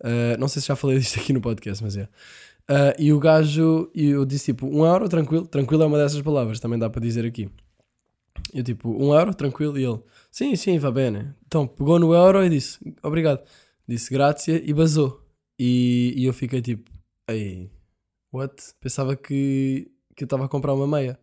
Uh, 0.00 0.38
não 0.38 0.48
sei 0.48 0.62
se 0.62 0.68
já 0.68 0.76
falei 0.76 0.98
disto 0.98 1.18
aqui 1.20 1.32
no 1.32 1.40
podcast, 1.40 1.82
mas 1.82 1.96
é. 1.96 2.04
Uh, 2.04 2.94
e 2.98 3.12
o 3.12 3.18
gajo, 3.18 3.90
eu 3.94 4.24
disse 4.24 4.46
tipo, 4.46 4.66
um 4.66 4.86
euro, 4.86 5.08
tranquilo. 5.08 5.46
Tranquilo 5.46 5.82
é 5.82 5.86
uma 5.86 5.98
dessas 5.98 6.22
palavras, 6.22 6.60
também 6.60 6.78
dá 6.78 6.88
para 6.88 7.00
dizer 7.00 7.26
aqui. 7.26 7.50
Eu 8.54 8.62
tipo, 8.62 8.88
um 8.90 9.12
euro, 9.12 9.34
tranquilo. 9.34 9.78
E 9.78 9.84
ele, 9.84 10.00
sim, 10.30 10.54
sim, 10.56 10.78
va 10.78 10.90
bene. 10.90 11.34
Então 11.46 11.66
pegou 11.66 11.98
no 11.98 12.14
euro 12.14 12.44
e 12.44 12.48
disse, 12.48 12.78
obrigado. 13.02 13.42
Disse 13.86 14.12
grazie 14.12 14.62
e 14.64 14.72
basou. 14.72 15.20
E, 15.58 16.14
e 16.16 16.24
eu 16.24 16.32
fiquei 16.32 16.62
tipo, 16.62 16.90
ei, 17.28 17.70
what? 18.32 18.54
Pensava 18.80 19.16
que, 19.16 19.90
que 20.16 20.22
eu 20.22 20.26
estava 20.26 20.44
a 20.44 20.48
comprar 20.48 20.72
uma 20.72 20.86
meia. 20.86 21.18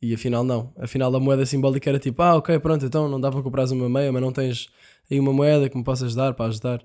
E 0.00 0.14
afinal 0.14 0.44
não. 0.44 0.72
Afinal 0.78 1.14
a 1.14 1.20
moeda 1.20 1.44
simbólica 1.44 1.90
era 1.90 1.98
tipo, 1.98 2.22
ah, 2.22 2.36
ok, 2.36 2.58
pronto, 2.60 2.84
então 2.86 3.08
não 3.08 3.20
dá 3.20 3.30
para 3.30 3.42
comprar 3.42 3.70
uma 3.72 3.88
meia, 3.88 4.12
mas 4.12 4.22
não 4.22 4.32
tens 4.32 4.68
aí 5.10 5.18
uma 5.18 5.32
moeda 5.32 5.68
que 5.68 5.76
me 5.76 5.84
possas 5.84 6.14
dar 6.14 6.34
para 6.34 6.46
ajudar. 6.46 6.84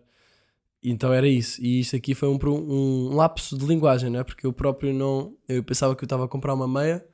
Então 0.83 1.13
era 1.13 1.27
isso. 1.27 1.61
E 1.61 1.79
isto 1.79 1.95
aqui 1.95 2.13
foi 2.13 2.27
um, 2.27 2.37
um 2.43 3.15
lapso 3.15 3.57
de 3.57 3.65
linguagem, 3.65 4.09
né? 4.09 4.23
Porque 4.23 4.45
eu 4.45 4.51
próprio 4.51 4.93
não. 4.93 5.35
Eu 5.47 5.63
pensava 5.63 5.95
que 5.95 6.03
eu 6.03 6.05
estava 6.05 6.25
a 6.25 6.27
comprar 6.27 6.53
uma 6.53 6.67
meia, 6.67 7.05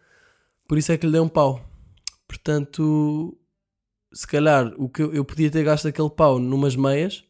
por 0.68 0.78
isso 0.78 0.92
é 0.92 0.98
que 0.98 1.06
lhe 1.06 1.12
dei 1.12 1.22
um 1.22 1.28
pau. 1.28 1.62
Portanto, 2.28 3.38
se 4.14 4.28
calhar 4.28 4.74
o 4.78 4.90
que 4.90 5.02
eu, 5.02 5.26
podia 5.26 5.52
ter 5.52 5.64
gasto 5.64 5.88
aquele 5.88 6.10
pau 6.10 6.40
numas 6.40 6.76
meias. 6.76 7.24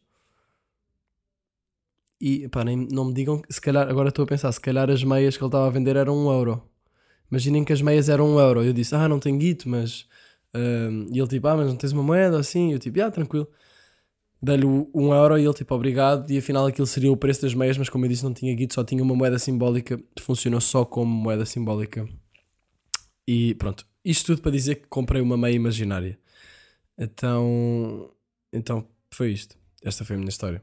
E 2.20 2.48
pá, 2.48 2.64
nem, 2.64 2.76
não 2.76 3.06
me 3.06 3.14
digam, 3.14 3.40
se 3.48 3.60
calhar, 3.60 3.88
agora 3.88 4.10
estou 4.10 4.24
a 4.24 4.26
pensar, 4.28 4.52
se 4.52 4.60
calhar 4.60 4.90
as 4.90 5.02
meias 5.02 5.36
que 5.38 5.42
ele 5.42 5.48
estava 5.48 5.66
a 5.66 5.70
vender 5.70 5.96
eram 5.96 6.14
um 6.16 6.30
euro. 6.30 6.62
Imaginem 7.30 7.64
que 7.64 7.72
as 7.72 7.80
meias 7.82 8.08
eram 8.08 8.34
um 8.34 8.40
euro. 8.40 8.62
Eu 8.64 8.72
disse, 8.72 8.94
ah, 8.94 9.08
não 9.08 9.18
tenho 9.20 9.38
guito, 9.38 9.68
mas 9.68 10.06
Um, 10.54 11.06
e 11.12 11.18
ele 11.18 11.28
tipo, 11.28 11.46
ah, 11.46 11.56
mas 11.56 11.68
não 11.68 11.76
tens 11.76 11.92
uma 11.92 12.02
moeda 12.02 12.38
assim? 12.38 12.72
Eu 12.72 12.78
tipo, 12.78 13.00
ah, 13.02 13.10
tranquilo. 13.10 13.48
Dei-lhe 14.42 14.64
um 14.66 15.12
euro 15.14 15.38
e 15.38 15.44
ele 15.44 15.54
tipo, 15.54 15.74
obrigado. 15.74 16.30
E 16.30 16.38
afinal 16.38 16.66
aquilo 16.66 16.86
seria 16.86 17.12
o 17.12 17.16
preço 17.16 17.42
das 17.42 17.54
meias, 17.54 17.76
mas 17.78 17.88
como 17.88 18.04
eu 18.04 18.08
disse, 18.08 18.24
não 18.24 18.32
tinha 18.34 18.54
guito, 18.54 18.74
só 18.74 18.82
tinha 18.84 19.02
uma 19.02 19.14
moeda 19.14 19.38
simbólica. 19.38 20.00
Funcionou 20.18 20.60
só 20.60 20.84
como 20.84 21.10
moeda 21.12 21.44
simbólica. 21.46 22.08
E 23.28 23.54
pronto, 23.54 23.86
isto 24.04 24.26
tudo 24.26 24.42
para 24.42 24.50
dizer 24.50 24.76
que 24.76 24.88
comprei 24.88 25.22
uma 25.22 25.36
meia 25.36 25.54
imaginária. 25.54 26.18
Então, 26.98 28.10
então 28.52 28.86
foi 29.10 29.30
isto. 29.32 29.56
Esta 29.84 30.04
foi 30.04 30.16
a 30.16 30.18
minha 30.18 30.30
história 30.30 30.62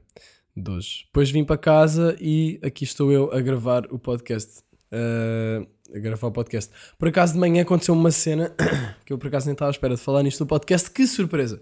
de 0.56 0.70
hoje. 0.72 1.06
Depois 1.06 1.30
vim 1.32 1.46
para 1.46 1.58
casa 1.58 2.18
e 2.20 2.60
aqui 2.64 2.84
estou 2.84 3.12
eu 3.12 3.32
a 3.32 3.40
gravar 3.40 3.86
o 3.92 3.98
podcast. 4.00 4.60
Uh, 4.92 5.68
a 5.94 6.00
gravar 6.00 6.28
o 6.28 6.32
podcast. 6.32 6.72
Por 6.98 7.08
acaso 7.08 7.34
de 7.34 7.40
manhã 7.40 7.62
aconteceu 7.62 7.94
uma 7.94 8.12
cena 8.12 8.54
que 9.06 9.14
eu 9.14 9.18
por 9.18 9.28
acaso 9.28 9.46
nem 9.46 9.54
estava 9.54 9.70
à 9.70 9.72
espera 9.72 9.96
de 9.96 10.02
falar 10.02 10.24
nisto 10.24 10.40
no 10.40 10.48
podcast. 10.48 10.90
Que 10.92 11.08
surpresa! 11.08 11.62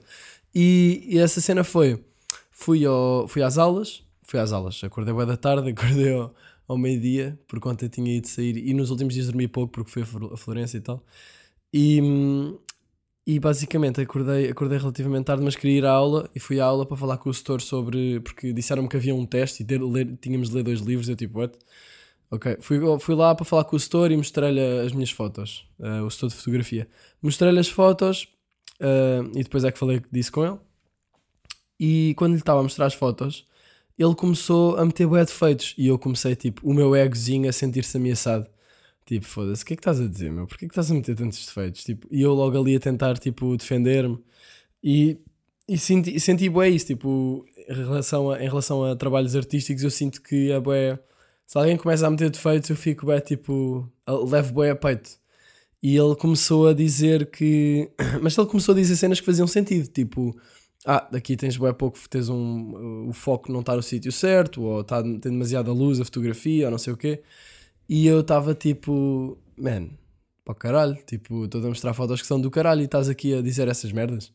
E, 0.53 1.03
e, 1.08 1.20
essa 1.20 1.41
cena 1.41 1.63
foi: 1.63 2.03
fui, 2.51 2.86
ao, 2.86 3.27
fui 3.27 3.41
às 3.41 3.58
aulas, 3.58 4.03
fui 4.24 4.39
às 4.39 4.53
aulas, 4.53 4.82
acordei 4.84 5.13
boa 5.13 5.25
da 5.25 5.38
tarde, 5.38 5.70
acordei 5.75 6.13
ao, 6.13 6.34
ao 6.67 6.77
meio-dia, 6.77 7.38
por 7.48 7.60
conta 7.60 7.89
tinha 7.89 8.15
ido 8.15 8.27
sair, 8.27 8.58
e 8.58 8.74
nos 8.74 8.89
últimos 8.89 9.13
dias 9.13 9.27
dormi 9.27 9.48
pouco 9.48 9.72
porque 9.72 9.91
fui 9.91 10.03
a 10.03 10.38
Florença 10.38 10.77
e 10.77 10.82
tal. 10.82 11.03
E, 11.74 12.00
e 13.27 13.39
basicamente 13.39 14.00
acordei, 14.00 14.50
acordei 14.50 14.77
relativamente 14.77 15.25
tarde, 15.25 15.44
mas 15.44 15.55
queria 15.55 15.77
ir 15.79 15.86
à 15.86 15.91
aula 15.91 16.29
e 16.34 16.39
fui 16.39 16.60
à 16.60 16.65
aula 16.65 16.86
para 16.86 16.96
falar 16.96 17.17
com 17.17 17.29
o 17.29 17.34
setor 17.34 17.60
sobre. 17.62 18.20
porque 18.22 18.53
disseram-me 18.53 18.88
que 18.88 18.96
havia 18.96 19.15
um 19.15 19.25
teste 19.25 19.63
e 19.63 19.65
ter, 19.65 19.82
ler, 19.82 20.15
tínhamos 20.22 20.50
de 20.50 20.55
ler 20.55 20.63
dois 20.63 20.79
livros. 20.79 21.10
Eu 21.10 21.15
tipo, 21.15 21.39
what? 21.39 21.58
Ok, 22.32 22.58
fui, 22.60 22.79
fui 23.00 23.15
lá 23.15 23.36
para 23.36 23.46
falar 23.46 23.63
com 23.65 23.75
o 23.75 23.79
setor 23.79 24.12
e 24.12 24.17
mostrei-lhe 24.17 24.60
as 24.86 24.91
minhas 24.91 25.12
fotos, 25.12 25.67
uh, 25.79 26.03
o 26.03 26.10
setor 26.10 26.29
de 26.29 26.36
fotografia. 26.36 26.88
Mostrei-lhe 27.22 27.60
as 27.60 27.70
fotos 27.70 28.27
uh, 28.82 29.29
e 29.36 29.44
depois 29.44 29.63
é 29.63 29.72
que 29.72 29.77
falei 29.77 30.01
disso 30.12 30.32
com 30.32 30.46
ele. 30.46 30.58
E 31.79 32.13
quando 32.17 32.34
lhe 32.34 32.39
estava 32.39 32.60
a 32.62 32.63
mostrar 32.63 32.88
as 32.88 32.94
fotos, 32.94 33.46
ele 33.98 34.15
começou 34.15 34.77
a 34.77 34.86
meter 34.86 35.08
bué 35.08 35.24
defeitos 35.24 35.74
e 35.77 35.88
eu 35.88 35.98
comecei, 36.00 36.36
tipo, 36.36 36.67
o 36.67 36.74
meu 36.74 36.96
egozinho 36.96 37.50
a 37.50 37.53
sentir-se 37.53 37.96
ameaçado. 37.98 38.48
Tipo, 39.05 39.25
foda-se, 39.25 39.63
o 39.63 39.65
que 39.67 39.74
é 39.74 39.75
que 39.77 39.82
estás 39.82 40.01
a 40.01 40.08
dizer, 40.08 40.32
meu? 40.32 40.48
Porquê 40.48 40.65
que 40.67 40.72
estás 40.72 40.89
a 40.89 40.94
meter 40.94 41.15
tantos 41.15 41.46
defeitos? 41.46 41.84
Tipo, 41.84 42.08
e 42.12 42.22
eu 42.22 42.34
logo 42.34 42.60
ali 42.60 42.75
a 42.75 42.79
tentar, 42.79 43.17
tipo, 43.20 43.55
defender-me. 43.55 44.20
E, 44.84 45.20
e 45.67 45.77
senti, 45.77 46.20
senti 46.20 46.50
bué 46.50 46.70
isso, 46.70 46.88
tipo, 46.88 47.46
em 47.70 47.74
relação, 47.74 48.32
a, 48.32 48.44
em 48.44 48.48
relação 48.48 48.84
a 48.84 48.96
trabalhos 48.96 49.36
artísticos, 49.36 49.84
eu 49.84 49.91
sinto 49.91 50.22
que 50.22 50.51
é 50.51 50.60
bué... 50.60 51.00
Se 51.45 51.57
alguém 51.57 51.77
começa 51.77 52.07
a 52.07 52.09
meter 52.09 52.29
defeitos, 52.29 52.69
eu 52.69 52.75
fico 52.75 53.05
bué, 53.05 53.19
tipo, 53.19 53.89
levo 54.07 54.53
bué 54.53 54.71
a 54.71 54.75
peito. 54.75 55.11
E 55.81 55.95
ele 55.95 56.15
começou 56.15 56.67
a 56.67 56.73
dizer 56.73 57.29
que... 57.29 57.91
Mas 58.21 58.37
ele 58.37 58.47
começou 58.47 58.73
a 58.73 58.75
dizer 58.75 58.95
cenas 58.95 59.19
que 59.19 59.25
faziam 59.25 59.47
sentido, 59.47 59.87
tipo... 59.87 60.35
Ah, 60.85 61.07
aqui 61.13 61.35
tens 61.35 61.57
bué 61.57 61.73
pouco, 61.73 61.97
tens 62.09 62.29
um... 62.29 63.07
O 63.09 63.13
foco 63.13 63.51
não 63.51 63.61
está 63.61 63.75
no 63.75 63.83
sítio 63.83 64.11
certo, 64.11 64.61
ou 64.63 64.81
está, 64.81 65.01
tem 65.01 65.19
demasiada 65.19 65.71
luz 65.71 65.99
a 65.99 66.05
fotografia, 66.05 66.65
ou 66.65 66.71
não 66.71 66.77
sei 66.77 66.93
o 66.93 66.97
quê. 66.97 67.21
E 67.87 68.07
eu 68.07 68.21
estava 68.21 68.53
tipo, 68.55 69.37
man, 69.57 69.89
para 70.43 70.55
caralho, 70.55 70.97
tipo, 71.05 71.45
estou 71.45 71.63
a 71.63 71.67
mostrar 71.67 71.93
fotos 71.93 72.21
que 72.21 72.27
são 72.27 72.39
do 72.39 72.51
caralho 72.51 72.81
e 72.81 72.85
estás 72.85 73.09
aqui 73.09 73.33
a 73.33 73.41
dizer 73.41 73.67
essas 73.67 73.91
merdas. 73.91 74.31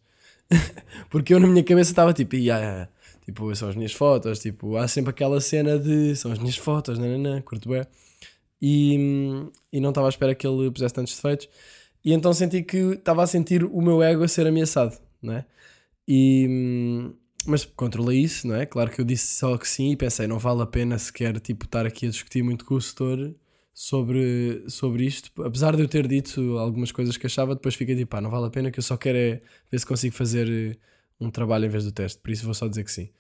Porque 1.11 1.35
eu 1.35 1.41
na 1.41 1.47
minha 1.47 1.65
cabeça 1.65 1.91
estava 1.91 2.13
tipo, 2.13 2.37
yeah, 2.37 2.65
yeah, 2.65 2.91
tipo, 3.31 3.55
são 3.55 3.69
as 3.69 3.77
minhas 3.77 3.93
fotos, 3.93 4.41
tipo, 4.41 4.77
há 4.77 4.89
sempre 4.89 5.11
aquela 5.11 5.41
cena 5.41 5.79
de 5.79 6.17
são 6.17 6.33
as 6.33 6.39
minhas 6.39 6.57
fotos, 6.57 6.99
nananã, 6.99 7.41
curto 7.43 7.69
bem. 7.69 7.85
E, 8.63 8.97
e 9.73 9.81
não 9.81 9.91
estava 9.91 10.09
à 10.09 10.11
espera 10.11 10.35
que 10.35 10.47
ele 10.47 10.71
pusesse 10.71 10.95
tantos 10.95 11.15
defeitos. 11.15 11.49
E 12.05 12.13
então 12.13 12.33
senti 12.33 12.63
que 12.63 12.77
estava 12.77 13.23
a 13.23 13.27
sentir 13.27 13.65
o 13.65 13.81
meu 13.81 14.03
ego 14.03 14.25
a 14.25 14.29
ser 14.29 14.47
ameaçado, 14.47 14.99
não 15.23 15.35
é? 15.35 15.47
E, 16.09 16.49
mas 17.47 17.65
controlei 17.65 18.19
isso, 18.21 18.47
não 18.47 18.57
é? 18.57 18.67
Claro 18.67 18.91
que 18.91 19.01
eu 19.01 19.05
disse 19.05 19.35
só 19.37 19.57
que 19.57 19.69
sim 19.69 19.93
e 19.93 19.97
pensei, 19.97 20.27
não 20.27 20.39
vale 20.39 20.63
a 20.63 20.67
pena 20.67 20.99
sequer 20.99 21.39
tipo, 21.41 21.65
estar 21.67 21.87
aqui 21.87 22.07
a 22.07 22.11
discutir 22.11 22.43
muito 22.43 22.65
com 22.65 22.75
o 22.75 22.81
setor 22.81 23.35
sobre, 23.75 24.65
sobre 24.69 25.05
isto. 25.07 25.31
Apesar 25.43 25.77
de 25.77 25.83
eu 25.83 25.89
ter 25.89 26.07
dito 26.07 26.59
algumas 26.59 26.93
coisas 26.93 27.17
que 27.17 27.27
achava, 27.27 27.55
depois 27.55 27.75
fiquei 27.75 27.97
tipo, 27.97 28.11
pá, 28.11 28.21
não 28.21 28.31
vale 28.31 28.47
a 28.47 28.51
pena, 28.51 28.71
que 28.71 28.79
eu 28.79 28.83
só 28.83 28.97
quero 28.97 29.19
é 29.19 29.43
ver 29.71 29.79
se 29.79 29.87
consigo 29.87 30.15
fazer 30.15 30.49
eh, 30.51 30.77
um 31.21 31.31
trabalho 31.31 31.67
em 31.67 31.69
vez 31.69 31.85
do 31.85 31.93
teste, 31.93 32.19
por 32.21 32.31
isso 32.31 32.45
vou 32.45 32.55
só 32.55 32.69
dizer 32.69 32.85
que 32.85 32.93
sim. 32.93 33.11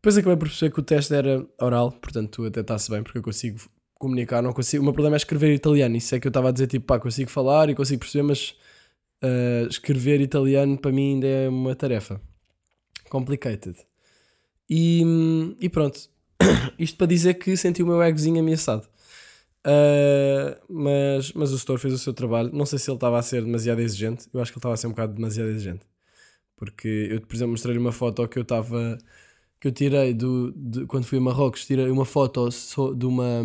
Depois 0.00 0.16
acabei 0.16 0.36
por 0.36 0.48
perceber 0.48 0.72
que 0.72 0.80
o 0.80 0.82
teste 0.82 1.14
era 1.14 1.46
oral, 1.60 1.92
portanto 1.92 2.44
até 2.46 2.60
está-se 2.60 2.90
bem, 2.90 3.02
porque 3.02 3.18
eu 3.18 3.22
consigo 3.22 3.60
comunicar, 3.94 4.42
não 4.42 4.52
consigo. 4.52 4.82
O 4.82 4.84
meu 4.84 4.94
problema 4.94 5.16
é 5.16 5.18
escrever 5.18 5.52
italiano, 5.52 5.94
isso 5.96 6.14
é 6.14 6.20
que 6.20 6.26
eu 6.26 6.30
estava 6.30 6.48
a 6.48 6.52
dizer, 6.52 6.66
tipo, 6.66 6.86
pá, 6.86 6.98
consigo 6.98 7.30
falar 7.30 7.68
e 7.68 7.74
consigo 7.74 8.00
perceber, 8.00 8.22
mas 8.22 8.56
uh, 9.22 9.68
escrever 9.68 10.20
italiano 10.22 10.78
para 10.78 10.90
mim 10.90 11.14
ainda 11.14 11.26
é 11.26 11.48
uma 11.48 11.74
tarefa 11.74 12.20
complicated. 13.10 13.76
E, 14.68 15.02
e 15.60 15.68
pronto, 15.68 16.00
isto 16.78 16.96
para 16.96 17.06
dizer 17.06 17.34
que 17.34 17.56
senti 17.56 17.82
o 17.82 17.86
meu 17.86 18.02
egozinho 18.02 18.40
ameaçado. 18.40 18.88
Uh, 19.66 20.56
mas, 20.68 21.32
mas 21.34 21.52
o 21.52 21.58
setor 21.58 21.78
fez 21.78 21.92
o 21.92 21.98
seu 21.98 22.14
trabalho. 22.14 22.50
Não 22.52 22.64
sei 22.64 22.78
se 22.78 22.90
ele 22.90 22.96
estava 22.96 23.18
a 23.18 23.22
ser 23.22 23.42
demasiado 23.44 23.80
exigente. 23.80 24.28
Eu 24.32 24.40
acho 24.40 24.52
que 24.52 24.56
ele 24.56 24.60
estava 24.60 24.74
a 24.74 24.76
ser 24.76 24.86
um 24.86 24.90
bocado 24.90 25.14
demasiado 25.14 25.50
exigente. 25.50 25.86
Porque 26.56 27.08
eu, 27.10 27.20
por 27.20 27.34
exemplo, 27.34 27.52
mostrei-lhe 27.52 27.80
uma 27.80 27.92
foto 27.92 28.26
que 28.28 28.38
eu 28.38 28.42
estava. 28.42 28.98
Que 29.60 29.68
eu 29.68 29.72
tirei 29.72 30.14
do, 30.14 30.52
de, 30.56 30.86
quando 30.86 31.04
fui 31.04 31.18
a 31.18 31.20
Marrocos. 31.20 31.66
Tirei 31.66 31.90
uma 31.90 32.06
foto 32.06 32.48
de 32.96 33.06
uma. 33.06 33.42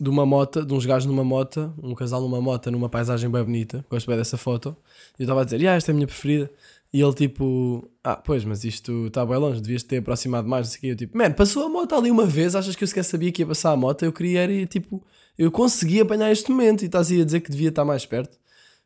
de 0.00 0.08
uma 0.08 0.24
moto, 0.24 0.64
de 0.64 0.72
uns 0.72 0.86
gajos 0.86 1.06
numa 1.06 1.22
moto, 1.22 1.72
um 1.82 1.94
casal 1.94 2.22
numa 2.22 2.40
moto, 2.40 2.70
numa 2.70 2.88
paisagem 2.88 3.30
bem 3.30 3.44
bonita. 3.44 3.84
Gosto 3.90 4.06
bem 4.06 4.16
dessa 4.16 4.38
foto. 4.38 4.74
E 5.18 5.22
eu 5.22 5.24
estava 5.24 5.42
a 5.42 5.44
dizer, 5.44 5.66
ah, 5.68 5.74
esta 5.74 5.90
é 5.90 5.92
a 5.92 5.94
minha 5.94 6.06
preferida. 6.06 6.50
E 6.90 7.02
ele 7.02 7.12
tipo, 7.12 7.86
ah, 8.02 8.16
pois, 8.16 8.44
mas 8.44 8.64
isto 8.64 9.08
está 9.08 9.24
bem 9.26 9.36
longe, 9.36 9.60
devias 9.60 9.82
ter 9.82 9.98
aproximado 9.98 10.48
mais, 10.48 10.66
não 10.66 10.72
sei 10.72 10.78
o 10.78 10.80
quê. 10.80 10.86
Eu 10.92 10.96
tipo, 10.96 11.18
man, 11.18 11.32
passou 11.32 11.66
a 11.66 11.68
moto 11.68 11.94
ali 11.94 12.10
uma 12.10 12.24
vez, 12.24 12.54
achas 12.54 12.74
que 12.74 12.82
eu 12.82 12.88
sequer 12.88 13.04
sabia 13.04 13.30
que 13.30 13.42
ia 13.42 13.46
passar 13.46 13.72
a 13.72 13.76
moto? 13.76 14.04
Eu 14.04 14.12
queria 14.12 14.66
tipo, 14.66 15.04
eu 15.36 15.52
consegui 15.52 16.00
apanhar 16.00 16.32
este 16.32 16.50
momento 16.50 16.82
e 16.82 16.86
estás 16.86 17.10
aí 17.10 17.20
a 17.20 17.24
dizer 17.24 17.40
que 17.40 17.50
devia 17.50 17.68
estar 17.68 17.84
mais 17.84 18.06
perto. 18.06 18.38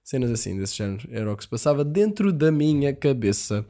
Cenas 0.02 0.32
assim, 0.32 0.58
desse 0.58 0.76
género, 0.76 1.08
era 1.12 1.32
o 1.32 1.36
que 1.36 1.44
se 1.44 1.48
passava 1.48 1.84
dentro 1.84 2.32
da 2.32 2.50
minha 2.50 2.92
cabeça. 2.92 3.64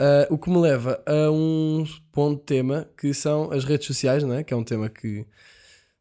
Uh, 0.00 0.32
o 0.32 0.38
que 0.38 0.48
me 0.48 0.56
leva 0.56 0.98
a 1.04 1.30
um 1.30 1.84
ponto 2.10 2.40
de 2.40 2.46
tema 2.46 2.88
que 2.96 3.12
são 3.12 3.52
as 3.52 3.64
redes 3.64 3.86
sociais, 3.86 4.24
não 4.24 4.32
é? 4.32 4.42
Que 4.42 4.54
é 4.54 4.56
um 4.56 4.64
tema 4.64 4.88
que 4.88 5.26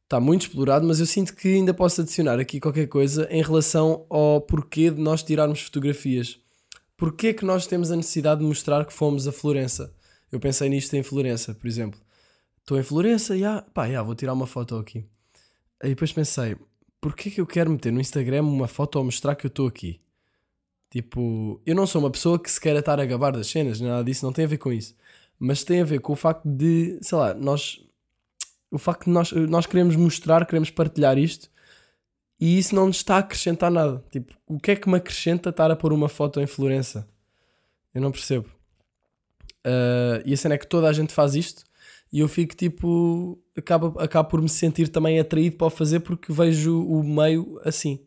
está 0.05 0.21
muito 0.21 0.43
explorado, 0.43 0.87
mas 0.87 1.01
eu 1.01 1.05
sinto 1.05 1.35
que 1.35 1.49
ainda 1.49 1.73
posso 1.73 1.99
adicionar 1.99 2.39
aqui 2.39 2.61
qualquer 2.61 2.87
coisa 2.87 3.27
em 3.29 3.43
relação 3.43 4.05
ao 4.09 4.39
porquê 4.39 4.89
de 4.89 5.01
nós 5.01 5.21
tirarmos 5.21 5.61
fotografias. 5.61 6.39
Porquê 6.95 7.33
que 7.33 7.43
nós 7.43 7.67
temos 7.67 7.91
a 7.91 7.95
necessidade 7.97 8.39
de 8.39 8.47
mostrar 8.47 8.85
que 8.85 8.93
fomos 8.93 9.27
a 9.27 9.33
Florença? 9.33 9.93
Eu 10.31 10.39
pensei 10.39 10.69
nisto 10.69 10.93
em 10.95 11.03
Florença, 11.03 11.53
por 11.53 11.67
exemplo. 11.67 11.99
Estou 12.59 12.79
em 12.79 12.83
Florença 12.83 13.35
e 13.35 13.43
ah, 13.43 13.65
pá, 13.73 13.85
yeah, 13.85 14.01
vou 14.01 14.15
tirar 14.15 14.31
uma 14.31 14.47
foto 14.47 14.77
aqui. 14.77 15.05
Aí 15.83 15.89
depois 15.89 16.13
pensei, 16.13 16.55
porquê 17.01 17.29
que 17.29 17.41
eu 17.41 17.45
quero 17.45 17.69
meter 17.69 17.91
no 17.91 17.99
Instagram 17.99 18.43
uma 18.43 18.67
foto 18.67 18.97
a 18.97 19.03
mostrar 19.03 19.35
que 19.35 19.45
eu 19.45 19.49
estou 19.49 19.67
aqui? 19.67 19.99
Tipo, 20.89 21.61
eu 21.65 21.75
não 21.75 21.85
sou 21.85 22.01
uma 22.01 22.09
pessoa 22.09 22.39
que 22.39 22.49
se 22.49 22.59
quer 22.59 22.75
estar 22.75 22.99
a 22.99 23.05
gabar 23.05 23.31
das 23.31 23.47
cenas, 23.47 23.79
nada 23.79 24.03
disso, 24.03 24.25
não 24.25 24.33
tem 24.33 24.45
a 24.45 24.47
ver 24.47 24.57
com 24.57 24.71
isso. 24.71 24.95
Mas 25.37 25.63
tem 25.63 25.81
a 25.81 25.85
ver 25.85 25.99
com 25.99 26.13
o 26.13 26.15
facto 26.15 26.47
de, 26.47 26.99
sei 27.01 27.17
lá, 27.17 27.33
nós. 27.33 27.81
O 28.71 28.77
facto 28.77 29.05
de 29.05 29.11
nós, 29.11 29.31
nós 29.31 29.65
queremos 29.65 29.95
mostrar, 29.95 30.45
queremos 30.45 30.69
partilhar 30.69 31.17
isto 31.17 31.49
e 32.39 32.57
isso 32.57 32.73
não 32.73 32.87
nos 32.87 32.97
está 32.97 33.15
a 33.15 33.19
acrescentar 33.19 33.71
nada. 33.71 34.03
Tipo, 34.11 34.33
o 34.47 34.59
que 34.59 34.71
é 34.71 34.75
que 34.75 34.87
me 34.87 34.95
acrescenta 34.95 35.49
estar 35.49 35.69
a 35.71 35.75
pôr 35.75 35.91
uma 35.91 36.07
foto 36.07 36.39
em 36.39 36.47
Florença? 36.47 37.07
Eu 37.93 38.01
não 38.01 38.11
percebo. 38.11 38.47
Uh, 39.65 40.21
e 40.25 40.33
a 40.33 40.37
cena 40.37 40.55
é 40.55 40.57
que 40.57 40.67
toda 40.67 40.87
a 40.87 40.93
gente 40.93 41.13
faz 41.13 41.35
isto 41.35 41.63
e 42.11 42.19
eu 42.21 42.27
fico 42.27 42.55
tipo. 42.55 43.39
Acabo, 43.55 43.99
acabo 43.99 44.29
por 44.29 44.41
me 44.41 44.49
sentir 44.49 44.87
também 44.87 45.19
atraído 45.19 45.57
para 45.57 45.67
o 45.67 45.69
fazer 45.69 45.99
porque 45.99 46.31
vejo 46.31 46.81
o 46.81 47.03
meio 47.03 47.59
assim. 47.63 47.99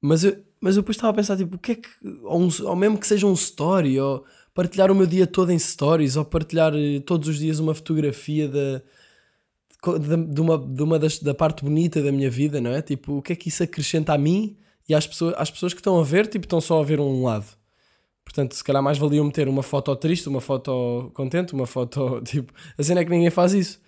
Mas 0.00 0.24
eu, 0.24 0.36
mas 0.62 0.76
eu 0.76 0.82
depois 0.82 0.96
estava 0.96 1.10
a 1.10 1.14
pensar, 1.14 1.36
tipo, 1.36 1.56
o 1.56 1.58
que 1.58 1.72
é 1.72 1.74
que. 1.74 1.88
Ou, 2.22 2.40
um, 2.40 2.48
ou 2.62 2.76
mesmo 2.76 2.96
que 2.96 3.06
seja 3.06 3.26
um 3.26 3.34
story, 3.34 4.00
ou 4.00 4.24
partilhar 4.54 4.90
o 4.90 4.94
meu 4.94 5.06
dia 5.06 5.26
todo 5.26 5.50
em 5.50 5.58
stories, 5.58 6.16
ou 6.16 6.24
partilhar 6.24 6.72
eh, 6.74 7.00
todos 7.00 7.28
os 7.28 7.38
dias 7.38 7.58
uma 7.58 7.74
fotografia 7.74 8.48
da 8.48 8.82
de, 9.98 10.40
uma, 10.40 10.58
de 10.58 10.82
uma 10.82 10.98
das, 10.98 11.18
da 11.18 11.34
parte 11.34 11.64
bonita 11.64 12.00
da 12.00 12.12
minha 12.12 12.30
vida, 12.30 12.60
não 12.60 12.70
é? 12.70 12.80
Tipo, 12.80 13.18
o 13.18 13.22
que 13.22 13.32
é 13.32 13.36
que 13.36 13.48
isso 13.48 13.62
acrescenta 13.62 14.12
a 14.12 14.18
mim 14.18 14.56
e 14.88 14.94
às 14.94 15.06
pessoas, 15.06 15.34
às 15.36 15.50
pessoas 15.50 15.74
que 15.74 15.80
estão 15.80 15.98
a 15.98 16.04
ver, 16.04 16.26
tipo, 16.28 16.46
estão 16.46 16.60
só 16.60 16.80
a 16.80 16.84
ver 16.84 17.00
um 17.00 17.24
lado. 17.24 17.46
Portanto, 18.24 18.54
se 18.54 18.62
calhar 18.62 18.82
mais 18.82 18.98
valia 18.98 19.22
meter 19.24 19.48
uma 19.48 19.62
foto 19.62 19.94
triste, 19.96 20.28
uma 20.28 20.40
foto 20.40 21.10
contente, 21.14 21.52
uma 21.52 21.66
foto, 21.66 22.20
tipo... 22.24 22.52
A 22.78 22.82
cena 22.82 23.00
é 23.00 23.04
que 23.04 23.10
ninguém 23.10 23.30
faz 23.30 23.52
isso. 23.52 23.80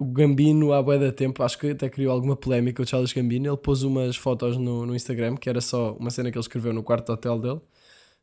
O 0.00 0.04
Gambino, 0.06 0.72
há 0.72 0.80
bué 0.82 0.96
da 0.98 1.10
tempo, 1.12 1.42
acho 1.42 1.58
que 1.58 1.70
até 1.70 1.88
criou 1.90 2.12
alguma 2.12 2.36
polémica, 2.36 2.80
o 2.82 2.86
Charles 2.86 3.12
Gambino, 3.12 3.48
ele 3.48 3.56
pôs 3.56 3.82
umas 3.82 4.16
fotos 4.16 4.56
no, 4.56 4.86
no 4.86 4.94
Instagram, 4.94 5.36
que 5.36 5.50
era 5.50 5.60
só 5.60 5.94
uma 5.94 6.10
cena 6.10 6.30
que 6.30 6.38
ele 6.38 6.42
escreveu 6.42 6.72
no 6.72 6.84
quarto 6.84 7.10
hotel 7.12 7.38
dele, 7.38 7.60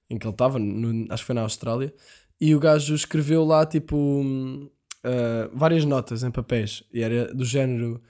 em 0.10 0.18
que 0.18 0.26
ele 0.26 0.34
estava, 0.34 0.58
acho 1.10 1.24
que 1.24 1.26
foi 1.28 1.36
na 1.36 1.42
Austrália, 1.42 1.94
e 2.40 2.56
o 2.56 2.60
gajo 2.60 2.96
escreveu 2.96 3.44
lá, 3.44 3.66
tipo, 3.66 3.96
uh, 5.06 5.50
várias 5.54 5.86
notas 5.86 6.24
em 6.24 6.32
papéis 6.32 6.84
e 6.94 7.02
era 7.02 7.34
do 7.34 7.46
género 7.46 8.02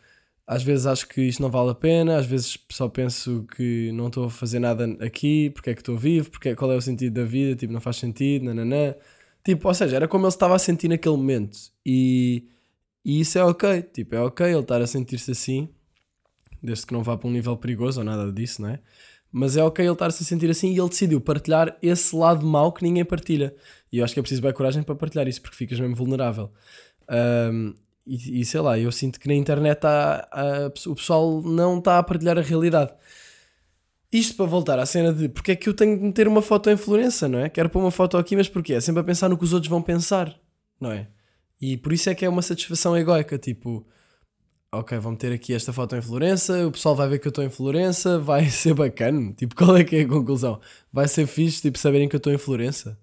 Às 0.47 0.63
vezes 0.63 0.85
acho 0.85 1.07
que 1.07 1.21
isto 1.23 1.41
não 1.41 1.49
vale 1.49 1.71
a 1.71 1.75
pena, 1.75 2.17
às 2.17 2.25
vezes 2.27 2.57
só 2.71 2.87
penso 2.89 3.45
que 3.55 3.91
não 3.93 4.07
estou 4.07 4.25
a 4.25 4.29
fazer 4.29 4.59
nada 4.59 4.85
aqui, 5.01 5.49
porque 5.51 5.71
é 5.71 5.73
que 5.75 5.81
estou 5.81 5.97
vivo, 5.97 6.29
porque, 6.31 6.55
qual 6.55 6.71
é 6.71 6.75
o 6.77 6.81
sentido 6.81 7.15
da 7.21 7.25
vida, 7.25 7.55
tipo, 7.55 7.73
não 7.73 7.81
faz 7.81 7.97
sentido, 7.97 8.45
nananã. 8.45 8.95
Tipo, 9.43 9.67
ou 9.67 9.73
seja, 9.73 9.95
era 9.95 10.07
como 10.07 10.25
ele 10.25 10.29
estava 10.29 10.55
a 10.55 10.59
sentir 10.59 10.87
naquele 10.87 11.17
momento. 11.17 11.57
E, 11.85 12.47
e 13.05 13.19
isso 13.19 13.37
é 13.37 13.43
ok, 13.43 13.83
tipo, 13.83 14.15
é 14.15 14.19
ok 14.19 14.47
ele 14.47 14.59
estar 14.59 14.81
a 14.81 14.87
sentir-se 14.87 15.29
assim, 15.29 15.69
desde 16.61 16.87
que 16.87 16.93
não 16.93 17.03
vá 17.03 17.15
para 17.15 17.29
um 17.29 17.31
nível 17.31 17.55
perigoso 17.55 17.99
ou 17.99 18.03
nada 18.03 18.31
disso, 18.31 18.63
não 18.63 18.69
é? 18.69 18.79
Mas 19.31 19.55
é 19.55 19.63
ok 19.63 19.85
ele 19.85 19.93
estar-se 19.93 20.23
a 20.23 20.25
sentir 20.25 20.49
assim 20.49 20.73
e 20.73 20.79
ele 20.79 20.89
decidiu 20.89 21.21
partilhar 21.21 21.77
esse 21.83 22.15
lado 22.15 22.43
mau 22.45 22.71
que 22.71 22.81
ninguém 22.83 23.05
partilha. 23.05 23.53
E 23.91 23.99
eu 23.99 24.03
acho 24.03 24.13
que 24.13 24.19
é 24.19 24.23
preciso 24.23 24.41
bem 24.41 24.53
coragem 24.53 24.81
para 24.81 24.95
partilhar 24.95 25.27
isso, 25.27 25.41
porque 25.41 25.55
ficas 25.55 25.79
mesmo 25.79 25.95
vulnerável. 25.95 26.51
Um, 27.51 27.75
e, 28.07 28.41
e, 28.41 28.45
sei 28.45 28.61
lá, 28.61 28.79
eu 28.79 28.91
sinto 28.91 29.19
que 29.19 29.27
na 29.27 29.35
internet 29.35 29.85
há, 29.85 30.27
há, 30.31 30.67
o 30.87 30.95
pessoal 30.95 31.41
não 31.41 31.77
está 31.77 31.99
a 31.99 32.03
partilhar 32.03 32.37
a 32.39 32.41
realidade. 32.41 32.93
Isto 34.11 34.35
para 34.35 34.45
voltar 34.45 34.79
à 34.79 34.85
cena 34.85 35.13
de 35.13 35.27
porque 35.29 35.51
é 35.51 35.55
que 35.55 35.67
eu 35.69 35.73
tenho 35.73 35.97
de 35.97 36.03
meter 36.03 36.27
uma 36.27 36.41
foto 36.41 36.69
em 36.69 36.77
Florença, 36.77 37.27
não 37.27 37.39
é? 37.39 37.49
Quero 37.49 37.69
pôr 37.69 37.81
uma 37.81 37.91
foto 37.91 38.17
aqui, 38.17 38.35
mas 38.35 38.47
porquê? 38.47 38.73
É 38.73 38.79
sempre 38.79 39.01
a 39.01 39.03
pensar 39.03 39.27
no 39.29 39.37
que 39.37 39.43
os 39.43 39.53
outros 39.53 39.69
vão 39.69 39.81
pensar, 39.81 40.39
não 40.79 40.91
é? 40.91 41.07
E 41.65 41.77
por 41.77 41.91
isso 41.91 42.09
é 42.11 42.15
que 42.15 42.23
é 42.23 42.29
uma 42.29 42.43
satisfação 42.43 42.95
egoica, 42.95 43.39
tipo, 43.39 43.87
ok, 44.71 44.99
vou 44.99 45.11
meter 45.11 45.31
aqui 45.31 45.51
esta 45.51 45.73
foto 45.73 45.95
em 45.95 46.01
Florença, 46.01 46.67
o 46.67 46.71
pessoal 46.71 46.95
vai 46.95 47.09
ver 47.09 47.17
que 47.17 47.27
eu 47.27 47.29
estou 47.29 47.43
em 47.43 47.49
Florença, 47.49 48.19
vai 48.19 48.45
ser 48.51 48.75
bacana. 48.75 49.33
Tipo, 49.33 49.55
qual 49.55 49.75
é 49.75 49.83
que 49.83 49.95
é 49.95 50.01
a 50.01 50.07
conclusão? 50.07 50.61
Vai 50.93 51.07
ser 51.07 51.25
fixe, 51.25 51.63
tipo, 51.63 51.79
saberem 51.79 52.07
que 52.07 52.15
eu 52.15 52.19
estou 52.19 52.31
em 52.31 52.37
Florença? 52.37 52.99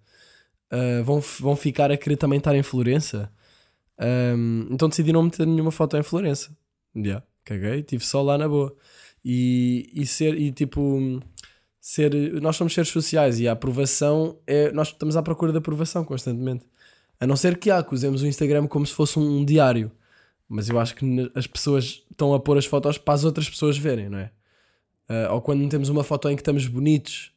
Uh, 0.72 1.02
vão, 1.02 1.20
vão 1.40 1.56
ficar 1.56 1.90
a 1.90 1.96
querer 1.96 2.16
também 2.16 2.38
estar 2.38 2.54
em 2.54 2.62
Florença? 2.62 3.32
Um, 4.00 4.68
então 4.70 4.88
decidi 4.88 5.12
não 5.12 5.24
meter 5.24 5.44
nenhuma 5.46 5.72
foto 5.72 5.96
em 5.96 6.02
Florença. 6.04 6.56
Yeah, 6.96 7.24
caguei, 7.44 7.80
estive 7.80 8.04
só 8.04 8.22
lá 8.22 8.38
na 8.38 8.48
boa. 8.48 8.76
E, 9.24 9.90
e 9.92 10.06
ser, 10.06 10.38
e 10.38 10.52
tipo, 10.52 11.20
ser, 11.80 12.12
nós 12.40 12.56
somos 12.56 12.74
seres 12.74 12.90
sociais 12.90 13.40
e 13.40 13.48
a 13.48 13.52
aprovação 13.52 14.38
é, 14.46 14.70
nós 14.72 14.88
estamos 14.88 15.16
à 15.16 15.22
procura 15.22 15.52
da 15.52 15.58
aprovação 15.58 16.04
constantemente. 16.04 16.64
A 17.22 17.26
não 17.26 17.36
ser 17.36 17.56
que, 17.58 17.70
ah, 17.70 17.82
que 17.82 17.94
usemos 17.94 18.22
o 18.22 18.26
Instagram 18.26 18.66
como 18.66 18.84
se 18.84 18.94
fosse 18.94 19.18
um 19.18 19.44
diário. 19.44 19.90
Mas 20.48 20.68
eu 20.68 20.78
acho 20.78 20.94
que 20.94 21.30
as 21.34 21.46
pessoas 21.46 22.04
estão 22.10 22.34
a 22.34 22.40
pôr 22.40 22.58
as 22.58 22.66
fotos 22.66 22.98
para 22.98 23.14
as 23.14 23.24
outras 23.24 23.48
pessoas 23.48 23.78
verem, 23.78 24.08
não 24.08 24.18
é? 24.18 24.30
Uh, 25.08 25.34
ou 25.34 25.40
quando 25.40 25.60
metemos 25.60 25.88
uma 25.88 26.04
foto 26.04 26.28
em 26.28 26.36
que 26.36 26.42
estamos 26.42 26.66
bonitos 26.66 27.32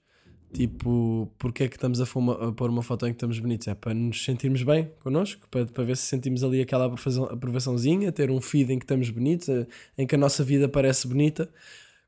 Tipo, 0.56 1.30
porque 1.38 1.66
é 1.66 1.68
que 1.68 1.76
estamos 1.76 2.00
a, 2.00 2.06
fuma, 2.06 2.48
a 2.48 2.52
pôr 2.54 2.70
uma 2.70 2.82
foto 2.82 3.06
em 3.06 3.10
que 3.10 3.18
estamos 3.18 3.38
bonitos? 3.40 3.68
É 3.68 3.76
para 3.76 3.94
nos 3.94 4.24
sentirmos 4.24 4.64
bem 4.64 4.90
connosco, 5.04 5.46
para, 5.52 5.66
para 5.66 5.84
ver 5.84 5.98
se 5.98 6.04
sentimos 6.04 6.46
ali 6.46 6.62
aquela 6.62 6.86
aprovaçãozinha, 6.86 8.10
ter 8.10 8.32
um 8.32 8.40
feed 8.40 8.72
em 8.72 8.80
que 8.80 8.86
estamos 8.86 9.10
bonitos, 9.10 9.50
eh, 9.50 9.68
em 9.98 10.08
que 10.08 10.16
a 10.16 10.18
nossa 10.18 10.46
vida 10.46 10.70
parece 10.70 11.10
bonita. 11.10 11.50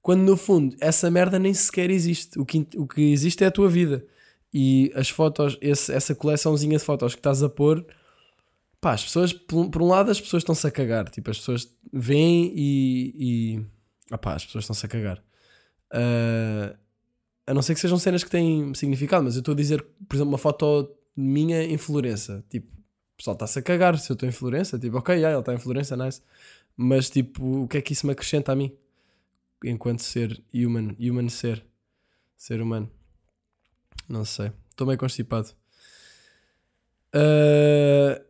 Quando 0.01 0.21
no 0.21 0.37
fundo 0.37 0.77
essa 0.79 1.11
merda 1.11 1.37
nem 1.37 1.53
sequer 1.53 1.89
existe. 1.89 2.39
O 2.39 2.45
que, 2.45 2.65
o 2.77 2.87
que 2.87 3.01
existe 3.11 3.43
é 3.43 3.47
a 3.47 3.51
tua 3.51 3.67
vida. 3.67 4.05
E 4.53 4.91
as 4.95 5.09
fotos, 5.09 5.57
esse, 5.61 5.91
essa 5.91 6.15
coleçãozinha 6.15 6.77
de 6.77 6.83
fotos 6.83 7.13
que 7.13 7.19
estás 7.19 7.43
a 7.43 7.49
pôr, 7.49 7.85
pá, 8.79 8.93
as 8.93 9.03
pessoas, 9.03 9.33
por, 9.33 9.69
por 9.69 9.81
um 9.81 9.87
lado, 9.87 10.09
as 10.09 10.19
pessoas 10.19 10.41
estão-se 10.41 10.65
a 10.65 10.71
cagar. 10.71 11.09
Tipo, 11.09 11.31
as 11.31 11.37
pessoas 11.37 11.75
vêm 11.91 12.53
e. 12.55 13.13
e 13.17 14.13
opá, 14.13 14.33
as 14.33 14.45
pessoas 14.45 14.63
estão-se 14.63 14.85
a 14.85 14.89
cagar. 14.89 15.23
Uh, 15.93 16.77
a 17.45 17.53
não 17.53 17.61
ser 17.61 17.73
que 17.73 17.79
sejam 17.79 17.97
cenas 17.97 18.23
que 18.23 18.29
têm 18.29 18.73
significado, 18.73 19.23
mas 19.23 19.35
eu 19.35 19.39
estou 19.39 19.53
a 19.53 19.55
dizer, 19.55 19.85
por 20.07 20.15
exemplo, 20.15 20.29
uma 20.29 20.37
foto 20.37 20.93
minha 21.15 21.63
em 21.63 21.77
Florença. 21.77 22.43
Tipo, 22.49 22.67
o 22.73 23.17
pessoal 23.17 23.35
está-se 23.35 23.57
a 23.59 23.61
cagar 23.61 23.97
se 23.97 24.11
eu 24.11 24.13
estou 24.13 24.27
em 24.27 24.31
Florença. 24.31 24.77
Tipo, 24.77 24.97
ok, 24.97 25.15
yeah, 25.15 25.33
ele 25.33 25.39
está 25.39 25.53
em 25.53 25.57
Florença, 25.57 25.95
nice. 25.95 26.21
Mas, 26.75 27.09
tipo, 27.09 27.63
o 27.63 27.67
que 27.67 27.77
é 27.77 27.81
que 27.81 27.93
isso 27.93 28.05
me 28.05 28.13
acrescenta 28.13 28.51
a 28.51 28.55
mim? 28.55 28.71
Enquanto 29.63 30.03
ser 30.03 30.43
human, 30.53 30.95
human 30.99 31.29
ser. 31.29 31.65
Ser 32.35 32.61
humano. 32.61 32.91
Não 34.07 34.23
sei. 34.25 34.51
Estou 34.71 34.87
meio 34.87 34.99
constipado. 34.99 35.49
Uh, 37.13 38.21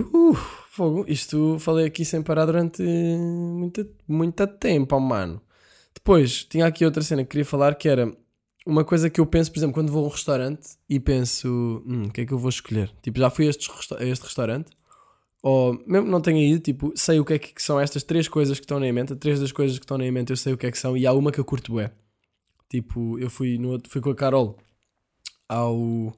uh, 0.00 0.34
fogo. 0.70 1.04
Isto 1.08 1.58
falei 1.58 1.86
aqui 1.86 2.04
sem 2.04 2.22
parar 2.22 2.46
durante 2.46 2.82
muito, 2.82 3.86
muito 4.06 4.46
tempo, 4.46 4.98
mano. 5.00 5.40
Depois, 5.94 6.44
tinha 6.44 6.66
aqui 6.66 6.84
outra 6.84 7.02
cena 7.02 7.22
que 7.22 7.30
queria 7.30 7.44
falar 7.44 7.74
que 7.76 7.88
era 7.88 8.12
uma 8.66 8.84
coisa 8.84 9.10
que 9.10 9.20
eu 9.20 9.26
penso, 9.26 9.52
por 9.52 9.58
exemplo, 9.58 9.74
quando 9.74 9.92
vou 9.92 10.04
a 10.04 10.06
um 10.08 10.10
restaurante 10.10 10.76
e 10.88 10.98
penso, 10.98 11.82
hum, 11.86 12.04
o 12.06 12.10
que 12.10 12.22
é 12.22 12.26
que 12.26 12.32
eu 12.32 12.38
vou 12.38 12.48
escolher? 12.48 12.90
Tipo, 13.02 13.18
já 13.18 13.30
fui 13.30 13.46
a 13.46 13.50
este, 13.50 13.70
restaurante, 14.22 14.70
ou 15.42 15.78
mesmo 15.86 16.08
não 16.08 16.20
tenho 16.20 16.38
ido, 16.38 16.60
tipo, 16.60 16.92
sei 16.96 17.20
o 17.20 17.24
que 17.24 17.34
é 17.34 17.38
que 17.38 17.62
são 17.62 17.78
estas 17.78 18.02
três 18.02 18.26
coisas 18.26 18.58
que 18.58 18.64
estão 18.64 18.78
na 18.78 18.82
minha 18.82 18.92
mente, 18.92 19.14
três 19.16 19.38
das 19.38 19.52
coisas 19.52 19.78
que 19.78 19.84
estão 19.84 19.98
na 19.98 20.02
minha 20.02 20.12
mente 20.12 20.30
eu 20.30 20.36
sei 20.36 20.54
o 20.54 20.56
que 20.56 20.66
é 20.66 20.70
que 20.70 20.78
são, 20.78 20.96
e 20.96 21.06
há 21.06 21.12
uma 21.12 21.30
que 21.30 21.38
eu 21.38 21.44
curto 21.44 21.78
é. 21.78 21.92
Tipo, 22.68 23.18
eu 23.18 23.28
fui, 23.28 23.58
no, 23.58 23.78
fui 23.88 24.00
com 24.00 24.10
a 24.10 24.14
Carol 24.14 24.58
ao. 25.48 26.12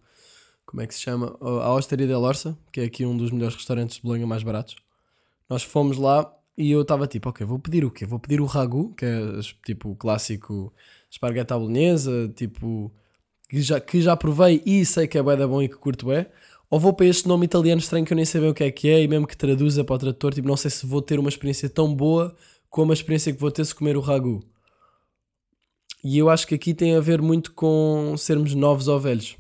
Como 0.65 0.83
é 0.83 0.87
que 0.87 0.95
se 0.95 1.01
chama? 1.01 1.37
À 1.41 1.73
Osteria 1.75 2.07
del 2.07 2.23
Orsa, 2.23 2.57
que 2.73 2.81
é 2.81 2.85
aqui 2.85 3.07
um 3.07 3.17
dos 3.17 3.31
melhores 3.31 3.55
restaurantes 3.55 3.97
de 3.97 4.03
Bolonha 4.03 4.27
mais 4.27 4.43
baratos. 4.43 4.77
Nós 5.49 5.63
fomos 5.63 5.97
lá 5.97 6.33
e 6.59 6.71
eu 6.71 6.83
estava 6.83 7.07
tipo, 7.07 7.29
ok, 7.29 7.47
vou 7.47 7.59
pedir 7.59 7.85
o 7.85 7.91
quê? 7.91 8.05
Vou 8.07 8.19
pedir 8.19 8.41
o 8.41 8.47
ragu, 8.47 8.93
que 8.95 9.05
é 9.05 9.21
tipo 9.65 9.91
o 9.91 9.97
clássico 9.97 10.73
esparguete 11.11 11.53
à 11.53 11.59
bolonhesa, 11.59 12.33
tipo, 12.35 12.93
que 13.49 13.61
já, 13.63 13.81
que 13.81 14.01
já 14.01 14.17
provei 14.17 14.63
e 14.67 14.85
sei 14.85 15.07
que 15.07 15.19
é 15.19 15.23
bué 15.23 15.37
da 15.37 15.47
bom 15.47 15.63
e 15.63 15.69
que 15.69 15.77
curto 15.77 16.11
é, 16.11 16.31
ou 16.69 16.81
vou 16.81 16.93
para 16.93 17.07
este 17.07 17.29
nome 17.29 17.45
italiano 17.45 17.81
estranho 17.81 18.05
que 18.05 18.13
eu 18.13 18.17
nem 18.17 18.25
sei 18.25 18.41
bem 18.41 18.51
o 18.51 18.55
que 18.55 18.65
é 18.65 18.71
que 18.71 18.89
é 18.89 19.03
e 19.03 19.09
mesmo 19.09 19.27
que 19.27 19.37
traduza 19.37 19.85
para 19.85 19.95
o 19.95 19.99
tradutor, 19.99 20.35
tipo, 20.35 20.49
não 20.49 20.57
sei 20.57 20.71
se 20.71 20.87
vou 20.87 21.01
ter 21.03 21.19
uma 21.19 21.29
experiência 21.29 21.69
tão 21.69 21.95
boa 21.95 22.35
como 22.69 22.93
a 22.93 22.95
experiência 22.95 23.33
que 23.33 23.41
vou 23.41 23.51
ter 23.51 23.65
se 23.65 23.75
comer 23.75 23.97
o 23.97 24.01
ragu. 24.01 24.43
E 26.07 26.19
eu 26.19 26.31
acho 26.31 26.47
que 26.47 26.55
aqui 26.55 26.75
tem 26.75 26.95
a 26.95 27.01
ver 27.01 27.21
muito 27.21 27.53
com 27.53 28.15
sermos 28.17 28.55
novos 28.55 28.89
ou 28.89 29.01
velhos. 29.01 29.37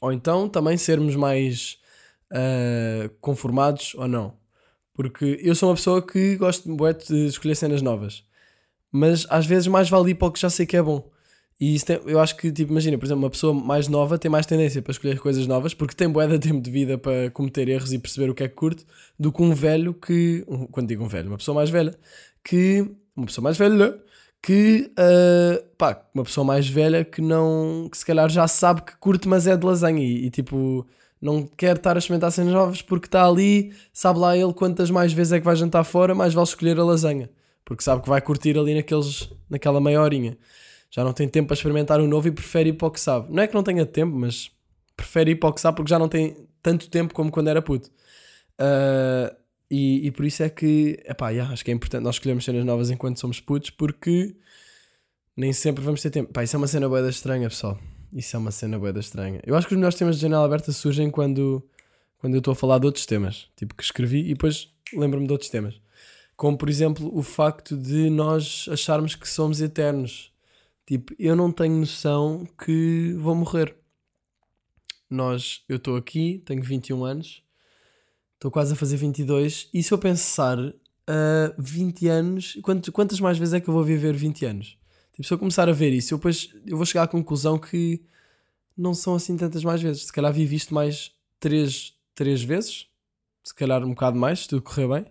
Ou 0.00 0.12
então 0.12 0.48
também 0.48 0.76
sermos 0.76 1.16
mais 1.16 1.78
uh, 2.32 3.08
conformados 3.20 3.94
ou 3.94 4.06
não. 4.06 4.34
Porque 4.94 5.40
eu 5.42 5.54
sou 5.54 5.68
uma 5.68 5.74
pessoa 5.74 6.00
que 6.00 6.36
gosto 6.36 6.68
de 7.08 7.26
escolher 7.26 7.54
cenas 7.54 7.82
novas 7.82 8.24
mas 8.96 9.26
às 9.28 9.46
vezes 9.46 9.66
mais 9.66 9.88
vale 9.88 10.12
ir 10.12 10.14
para 10.14 10.28
o 10.28 10.32
que 10.32 10.40
já 10.40 10.50
sei 10.50 10.66
que 10.66 10.76
é 10.76 10.82
bom. 10.82 11.10
E 11.58 11.74
isso 11.74 11.86
tem, 11.86 12.00
eu 12.06 12.20
acho 12.20 12.36
que, 12.36 12.52
tipo, 12.52 12.70
imagina, 12.70 12.98
por 12.98 13.06
exemplo, 13.06 13.24
uma 13.24 13.30
pessoa 13.30 13.54
mais 13.54 13.88
nova 13.88 14.18
tem 14.18 14.30
mais 14.30 14.44
tendência 14.44 14.82
para 14.82 14.92
escolher 14.92 15.18
coisas 15.18 15.46
novas 15.46 15.72
porque 15.72 15.94
tem 15.94 16.08
bué 16.08 16.26
de 16.26 16.38
tempo 16.38 16.60
de 16.60 16.70
vida 16.70 16.98
para 16.98 17.30
cometer 17.30 17.68
erros 17.68 17.92
e 17.92 17.98
perceber 17.98 18.28
o 18.30 18.34
que 18.34 18.42
é 18.42 18.48
que 18.48 18.54
curte 18.54 18.84
do 19.18 19.32
que 19.32 19.42
um 19.42 19.54
velho 19.54 19.94
que, 19.94 20.44
um, 20.46 20.66
quando 20.66 20.88
digo 20.88 21.02
um 21.02 21.08
velho, 21.08 21.28
uma 21.28 21.38
pessoa 21.38 21.54
mais 21.54 21.70
velha, 21.70 21.94
que, 22.44 22.86
uma 23.16 23.26
pessoa 23.26 23.42
mais 23.42 23.56
velha, 23.56 23.98
que, 24.46 24.92
uh, 24.92 25.64
pá, 25.76 26.00
uma 26.14 26.24
pessoa 26.24 26.44
mais 26.44 26.68
velha 26.68 27.04
que 27.04 27.20
não, 27.20 27.88
que 27.90 27.98
se 27.98 28.06
calhar 28.06 28.28
já 28.28 28.46
sabe 28.46 28.82
que 28.82 28.96
curte, 28.98 29.26
mas 29.26 29.46
é 29.46 29.56
de 29.56 29.66
lasanha 29.66 30.04
e, 30.04 30.26
e 30.26 30.30
tipo, 30.30 30.86
não 31.20 31.46
quer 31.46 31.76
estar 31.76 31.96
a 31.96 31.98
experimentar 31.98 32.30
cenas 32.30 32.52
novas 32.52 32.82
porque 32.82 33.06
está 33.08 33.26
ali, 33.26 33.72
sabe 33.92 34.18
lá 34.20 34.36
ele 34.36 34.52
quantas 34.52 34.90
mais 34.90 35.12
vezes 35.12 35.32
é 35.32 35.38
que 35.40 35.44
vai 35.44 35.56
jantar 35.56 35.84
fora, 35.84 36.14
mais 36.14 36.34
vale 36.34 36.46
escolher 36.46 36.78
a 36.78 36.84
lasanha 36.84 37.28
porque 37.66 37.82
sabe 37.82 38.00
que 38.00 38.08
vai 38.08 38.22
curtir 38.22 38.56
ali 38.56 38.74
naqueles, 38.74 39.28
naquela 39.50 39.80
meia 39.80 40.00
horinha. 40.00 40.38
Já 40.88 41.02
não 41.02 41.12
tem 41.12 41.28
tempo 41.28 41.48
para 41.48 41.54
experimentar 41.54 42.00
o 42.00 42.06
novo 42.06 42.28
e 42.28 42.30
prefere 42.30 42.70
ir 42.70 42.74
para 42.74 42.86
o 42.86 42.90
que 42.92 43.00
sabe. 43.00 43.30
Não 43.30 43.42
é 43.42 43.48
que 43.48 43.54
não 43.54 43.62
tenha 43.64 43.84
tempo, 43.84 44.16
mas 44.16 44.52
prefere 44.96 45.32
ir 45.32 45.34
para 45.34 45.48
o 45.48 45.52
que 45.52 45.60
sabe 45.60 45.76
porque 45.76 45.90
já 45.90 45.98
não 45.98 46.08
tem 46.08 46.48
tanto 46.62 46.88
tempo 46.88 47.12
como 47.12 47.30
quando 47.30 47.48
era 47.48 47.60
puto. 47.60 47.90
Uh, 48.60 49.34
e, 49.70 50.06
e, 50.06 50.10
por 50.12 50.24
isso 50.24 50.42
é 50.42 50.48
que, 50.48 51.02
epá, 51.04 51.30
yeah, 51.30 51.52
acho 51.52 51.64
que 51.64 51.70
é 51.70 51.74
importante 51.74 52.02
nós 52.02 52.16
escolhermos 52.16 52.44
cenas 52.44 52.64
novas 52.64 52.90
enquanto 52.90 53.18
somos 53.18 53.40
putos 53.40 53.70
porque 53.70 54.36
nem 55.36 55.52
sempre 55.52 55.84
vamos 55.84 56.00
ter 56.00 56.10
tempo. 56.10 56.32
Pá, 56.32 56.44
isso 56.44 56.56
é 56.56 56.58
uma 56.58 56.68
cena 56.68 56.88
boeda 56.88 57.10
estranha, 57.10 57.48
pessoal. 57.48 57.78
Isso 58.12 58.34
é 58.36 58.38
uma 58.38 58.50
cena 58.50 58.78
boeda 58.78 59.00
estranha. 59.00 59.40
Eu 59.44 59.56
acho 59.56 59.66
que 59.66 59.74
os 59.74 59.76
melhores 59.76 59.98
temas 59.98 60.16
de 60.16 60.22
janela 60.22 60.44
aberta 60.44 60.72
surgem 60.72 61.10
quando, 61.10 61.62
quando 62.18 62.34
eu 62.34 62.38
estou 62.38 62.52
a 62.52 62.54
falar 62.54 62.78
de 62.78 62.86
outros 62.86 63.04
temas. 63.04 63.48
Tipo, 63.56 63.74
que 63.74 63.82
escrevi 63.82 64.20
e 64.20 64.28
depois 64.34 64.72
lembro-me 64.94 65.26
de 65.26 65.32
outros 65.32 65.50
temas. 65.50 65.80
Como, 66.36 66.56
por 66.56 66.68
exemplo, 66.68 67.10
o 67.12 67.22
facto 67.22 67.76
de 67.76 68.08
nós 68.08 68.66
acharmos 68.70 69.14
que 69.14 69.28
somos 69.28 69.60
eternos. 69.60 70.32
Tipo, 70.86 71.12
eu 71.18 71.34
não 71.34 71.50
tenho 71.50 71.74
noção 71.74 72.46
que 72.64 73.14
vou 73.18 73.34
morrer. 73.34 73.76
Nós, 75.10 75.62
eu 75.68 75.76
estou 75.76 75.96
aqui, 75.96 76.42
tenho 76.44 76.62
21 76.62 77.04
anos, 77.04 77.42
estou 78.46 78.50
quase 78.52 78.72
a 78.72 78.76
fazer 78.76 78.96
22, 78.96 79.68
e 79.74 79.82
se 79.82 79.92
eu 79.92 79.98
pensar 79.98 80.56
uh, 80.58 80.74
20 81.58 82.06
anos, 82.06 82.58
quantas, 82.62 82.90
quantas 82.90 83.20
mais 83.20 83.36
vezes 83.36 83.54
é 83.54 83.60
que 83.60 83.68
eu 83.68 83.74
vou 83.74 83.82
viver 83.82 84.14
20 84.14 84.46
anos? 84.46 84.78
Tipo, 85.12 85.26
se 85.26 85.34
eu 85.34 85.38
começar 85.38 85.68
a 85.68 85.72
ver 85.72 85.92
isso, 85.92 86.14
eu, 86.14 86.18
depois, 86.18 86.48
eu 86.64 86.76
vou 86.76 86.86
chegar 86.86 87.02
à 87.02 87.08
conclusão 87.08 87.58
que 87.58 88.00
não 88.76 88.94
são 88.94 89.16
assim 89.16 89.36
tantas 89.36 89.64
mais 89.64 89.82
vezes. 89.82 90.04
Se 90.04 90.12
calhar 90.12 90.32
vivi 90.32 90.54
isto 90.54 90.72
mais 90.72 91.10
3, 91.40 91.94
3 92.14 92.42
vezes, 92.42 92.86
se 93.42 93.54
calhar 93.54 93.82
um 93.84 93.90
bocado 93.90 94.16
mais, 94.16 94.40
se 94.40 94.48
tudo 94.48 94.62
correr 94.62 94.86
bem 94.86 95.06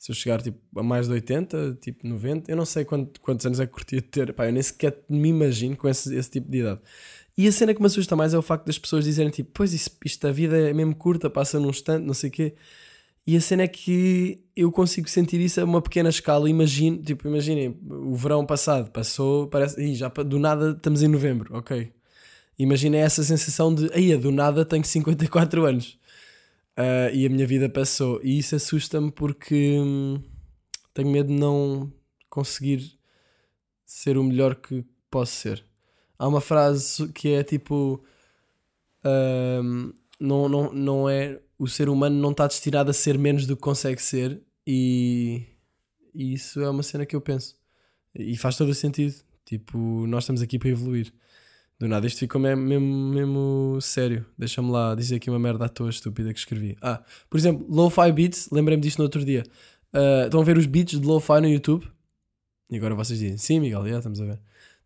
se 0.00 0.10
eu 0.10 0.14
chegar 0.14 0.40
tipo, 0.40 0.58
a 0.80 0.82
mais 0.82 1.08
de 1.08 1.12
80, 1.12 1.76
tipo 1.78 2.08
90, 2.08 2.50
eu 2.50 2.56
não 2.56 2.64
sei 2.64 2.86
quanto, 2.86 3.20
quantos 3.20 3.44
anos 3.44 3.60
é 3.60 3.66
que 3.66 3.72
curtia 3.72 4.00
ter, 4.00 4.32
pá, 4.32 4.46
eu 4.46 4.52
nem 4.52 4.62
sequer 4.62 4.98
me 5.06 5.28
imagino 5.28 5.76
com 5.76 5.86
esse, 5.86 6.16
esse 6.16 6.30
tipo 6.30 6.50
de 6.50 6.60
idade. 6.60 6.80
E 7.40 7.48
a 7.48 7.52
cena 7.52 7.72
que 7.72 7.80
me 7.80 7.86
assusta 7.86 8.14
mais 8.14 8.34
é 8.34 8.38
o 8.38 8.42
facto 8.42 8.66
das 8.66 8.78
pessoas 8.78 9.02
dizerem 9.02 9.30
tipo, 9.30 9.48
pois 9.54 9.72
isso, 9.72 9.88
isto 10.04 10.26
a 10.26 10.30
vida 10.30 10.58
é 10.58 10.74
mesmo 10.74 10.94
curta, 10.94 11.30
passa 11.30 11.58
num 11.58 11.70
instante, 11.70 12.04
não 12.04 12.12
sei 12.12 12.28
o 12.28 12.32
quê. 12.32 12.54
E 13.26 13.34
a 13.34 13.40
cena 13.40 13.62
é 13.62 13.66
que 13.66 14.44
eu 14.54 14.70
consigo 14.70 15.08
sentir 15.08 15.40
isso 15.40 15.58
a 15.58 15.64
uma 15.64 15.80
pequena 15.80 16.10
escala. 16.10 16.50
Imagino, 16.50 17.02
tipo, 17.02 17.26
imaginem, 17.26 17.80
o 17.88 18.14
verão 18.14 18.44
passado 18.44 18.90
passou, 18.90 19.46
parece, 19.46 19.82
Ih, 19.82 19.94
já 19.94 20.08
do 20.08 20.38
nada 20.38 20.72
estamos 20.72 21.02
em 21.02 21.08
novembro, 21.08 21.56
ok. 21.56 21.90
Imaginem 22.58 23.00
essa 23.00 23.22
sensação 23.24 23.74
de, 23.74 23.90
aí, 23.94 24.14
do 24.18 24.30
nada 24.30 24.62
tenho 24.62 24.84
54 24.84 25.64
anos. 25.64 25.98
Uh, 26.78 27.08
e 27.14 27.24
a 27.24 27.30
minha 27.30 27.46
vida 27.46 27.70
passou. 27.70 28.20
E 28.22 28.38
isso 28.38 28.54
assusta-me 28.54 29.10
porque 29.10 29.78
hum, 29.80 30.22
tenho 30.92 31.08
medo 31.08 31.28
de 31.28 31.40
não 31.40 31.90
conseguir 32.28 32.98
ser 33.86 34.18
o 34.18 34.22
melhor 34.22 34.56
que 34.56 34.84
posso 35.10 35.32
ser. 35.32 35.69
Há 36.20 36.28
uma 36.28 36.42
frase 36.42 37.08
que 37.14 37.30
é 37.30 37.42
tipo: 37.42 38.04
uh, 39.02 39.94
não, 40.20 40.50
não, 40.50 40.70
não 40.70 41.08
é. 41.08 41.40
O 41.58 41.66
ser 41.66 41.88
humano 41.88 42.14
não 42.14 42.32
está 42.32 42.46
destinado 42.46 42.90
a 42.90 42.92
ser 42.92 43.16
menos 43.16 43.46
do 43.46 43.56
que 43.56 43.62
consegue 43.62 44.02
ser, 44.02 44.38
e, 44.66 45.42
e 46.14 46.34
isso 46.34 46.60
é 46.60 46.68
uma 46.68 46.82
cena 46.82 47.06
que 47.06 47.16
eu 47.16 47.22
penso. 47.22 47.56
E 48.14 48.36
faz 48.36 48.54
todo 48.54 48.68
o 48.68 48.74
sentido. 48.74 49.14
Tipo, 49.46 50.06
nós 50.06 50.24
estamos 50.24 50.42
aqui 50.42 50.58
para 50.58 50.68
evoluir. 50.68 51.10
Do 51.78 51.88
nada, 51.88 52.06
isto 52.06 52.18
ficou 52.18 52.38
mesmo, 52.38 52.62
mesmo, 52.62 52.86
mesmo 52.86 53.78
sério. 53.80 54.26
Deixa-me 54.36 54.70
lá 54.70 54.94
dizer 54.94 55.16
aqui 55.16 55.30
uma 55.30 55.38
merda 55.38 55.64
à 55.64 55.68
toa 55.70 55.88
estúpida 55.88 56.34
que 56.34 56.38
escrevi. 56.38 56.76
Ah, 56.82 57.02
por 57.30 57.38
exemplo, 57.38 57.66
Lo-Fi 57.66 58.12
Beats, 58.12 58.50
lembrei-me 58.52 58.82
disto 58.82 58.98
no 58.98 59.04
outro 59.04 59.24
dia. 59.24 59.42
Uh, 59.94 60.26
estão 60.26 60.42
a 60.42 60.44
ver 60.44 60.58
os 60.58 60.66
beats 60.66 61.00
de 61.00 61.06
Lo-Fi 61.06 61.40
no 61.40 61.48
YouTube? 61.48 61.90
E 62.70 62.76
agora 62.76 62.94
vocês 62.94 63.18
dizem, 63.18 63.38
sim, 63.38 63.58
Miguel, 63.58 63.88
já 63.88 63.98
estamos 63.98 64.20
a 64.20 64.26
ver. 64.26 64.40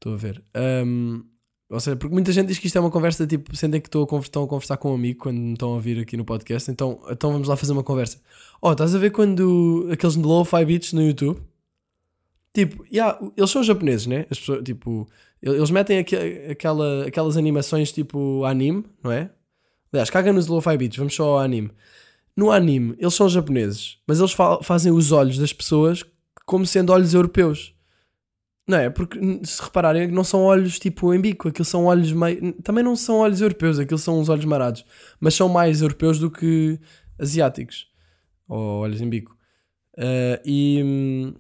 Estou 0.04 0.12
a 0.12 0.16
ver. 0.16 0.44
Um, 0.86 1.24
ou 1.70 1.80
seja, 1.80 1.96
porque 1.96 2.12
muita 2.12 2.30
gente 2.30 2.48
diz 2.48 2.58
que 2.58 2.66
isto 2.66 2.76
é 2.76 2.80
uma 2.80 2.90
conversa 2.90 3.26
tipo, 3.26 3.56
sentem 3.56 3.80
que 3.80 3.88
estou 3.88 4.04
a, 4.04 4.06
conversar, 4.06 4.28
estão 4.28 4.44
a 4.44 4.46
conversar 4.46 4.76
com 4.76 4.92
um 4.92 4.94
amigo 4.94 5.20
quando 5.20 5.38
me 5.38 5.54
estão 5.54 5.70
a 5.70 5.74
ouvir 5.76 5.98
aqui 5.98 6.14
no 6.14 6.26
podcast, 6.26 6.70
então, 6.70 7.00
então 7.08 7.32
vamos 7.32 7.48
lá 7.48 7.56
fazer 7.56 7.72
uma 7.72 7.82
conversa. 7.82 8.20
Oh, 8.60 8.72
estás 8.72 8.94
a 8.94 8.98
ver 8.98 9.12
quando 9.12 9.88
aqueles 9.90 10.14
Lo-Fi 10.14 10.62
Beats 10.66 10.92
no 10.92 11.02
YouTube? 11.02 11.40
Tipo, 12.52 12.84
yeah, 12.92 13.18
eles 13.34 13.50
são 13.50 13.62
japoneses, 13.62 14.06
né? 14.06 14.26
As 14.30 14.38
pessoas, 14.38 14.62
tipo, 14.62 15.08
eles 15.42 15.70
metem 15.70 15.98
aqu 15.98 16.14
aquela, 16.50 17.06
aquelas 17.06 17.38
animações 17.38 17.90
tipo 17.90 18.44
anime, 18.44 18.84
não 19.02 19.10
é? 19.10 19.30
Aliás, 19.90 20.10
caga 20.10 20.32
nos 20.32 20.48
lo-fi 20.48 20.76
beats, 20.76 20.98
vamos 20.98 21.14
só 21.14 21.30
ao 21.30 21.38
anime. 21.38 21.70
No 22.36 22.50
anime, 22.50 22.94
eles 22.98 23.14
são 23.14 23.28
japoneses, 23.28 23.98
mas 24.06 24.18
eles 24.18 24.32
fa 24.32 24.62
fazem 24.62 24.92
os 24.92 25.12
olhos 25.12 25.38
das 25.38 25.52
pessoas 25.52 26.04
como 26.44 26.66
sendo 26.66 26.92
olhos 26.92 27.14
europeus. 27.14 27.73
Não 28.66 28.79
é? 28.79 28.88
Porque 28.88 29.18
se 29.44 29.62
repararem, 29.62 30.09
não 30.09 30.24
são 30.24 30.40
olhos 30.42 30.79
tipo 30.79 31.12
em 31.12 31.20
bico, 31.20 31.48
aqueles 31.48 31.68
são 31.68 31.85
olhos 31.85 32.12
meio. 32.12 32.53
Também 32.62 32.83
não 32.83 32.96
são 32.96 33.16
olhos 33.16 33.40
europeus, 33.40 33.79
aqueles 33.79 34.03
são 34.03 34.18
uns 34.18 34.29
olhos 34.29 34.44
marados, 34.44 34.85
mas 35.20 35.35
são 35.35 35.48
mais 35.48 35.83
europeus 35.83 36.18
do 36.18 36.31
que 36.31 36.81
asiáticos, 37.18 37.88
ou 38.48 38.81
olhos 38.81 39.00
em 39.00 39.09
bico. 39.09 39.37
Uh, 39.96 40.40
e, 40.44 41.35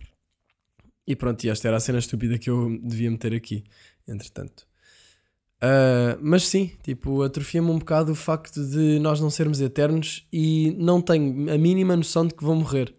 e 1.06 1.16
pronto, 1.16 1.42
e 1.44 1.48
esta 1.48 1.66
era 1.66 1.78
a 1.78 1.80
cena 1.80 1.98
estúpida 1.98 2.38
que 2.38 2.50
eu 2.50 2.78
devia 2.82 3.10
meter 3.10 3.34
aqui 3.34 3.64
entretanto. 4.06 4.66
Uh, 5.56 6.18
mas 6.20 6.46
sim, 6.46 6.70
tipo, 6.82 7.22
atrofia-me 7.22 7.70
um 7.70 7.78
bocado 7.78 8.12
o 8.12 8.14
facto 8.14 8.62
de 8.62 8.98
nós 8.98 9.20
não 9.20 9.30
sermos 9.30 9.60
eternos 9.60 10.26
e 10.32 10.74
não 10.78 11.00
tenho 11.00 11.50
a 11.50 11.56
mínima 11.56 11.96
noção 11.96 12.26
de 12.26 12.34
que 12.34 12.44
vou 12.44 12.54
morrer. 12.54 12.94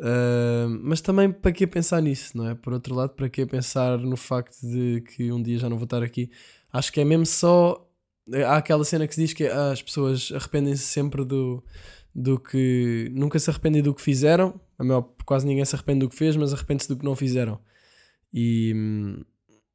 Uh, 0.00 0.80
mas 0.82 1.02
também 1.02 1.30
para 1.30 1.52
que 1.52 1.66
pensar 1.66 2.00
nisso, 2.00 2.34
não 2.34 2.48
é? 2.48 2.54
Por 2.54 2.72
outro 2.72 2.94
lado, 2.94 3.10
para 3.10 3.28
que 3.28 3.44
pensar 3.44 3.98
no 3.98 4.16
facto 4.16 4.58
de 4.62 5.02
que 5.02 5.30
um 5.30 5.42
dia 5.42 5.58
já 5.58 5.68
não 5.68 5.76
vou 5.76 5.84
estar 5.84 6.02
aqui? 6.02 6.30
Acho 6.72 6.90
que 6.90 7.00
é 7.00 7.04
mesmo 7.04 7.26
só. 7.26 7.86
Há 8.46 8.56
aquela 8.56 8.84
cena 8.84 9.06
que 9.06 9.14
se 9.14 9.20
diz 9.20 9.32
que 9.34 9.46
ah, 9.46 9.72
as 9.72 9.82
pessoas 9.82 10.32
arrependem-se 10.34 10.84
sempre 10.84 11.22
do, 11.24 11.62
do 12.14 12.38
que. 12.38 13.10
Nunca 13.14 13.38
se 13.38 13.50
arrependem 13.50 13.82
do 13.82 13.94
que 13.94 14.00
fizeram. 14.00 14.58
A 14.78 14.84
maior, 14.84 15.02
quase 15.26 15.46
ninguém 15.46 15.64
se 15.66 15.74
arrepende 15.74 16.00
do 16.00 16.08
que 16.08 16.16
fez, 16.16 16.34
mas 16.34 16.54
arrepende-se 16.54 16.88
do 16.88 16.96
que 16.96 17.04
não 17.04 17.14
fizeram. 17.14 17.60
E, 18.32 18.72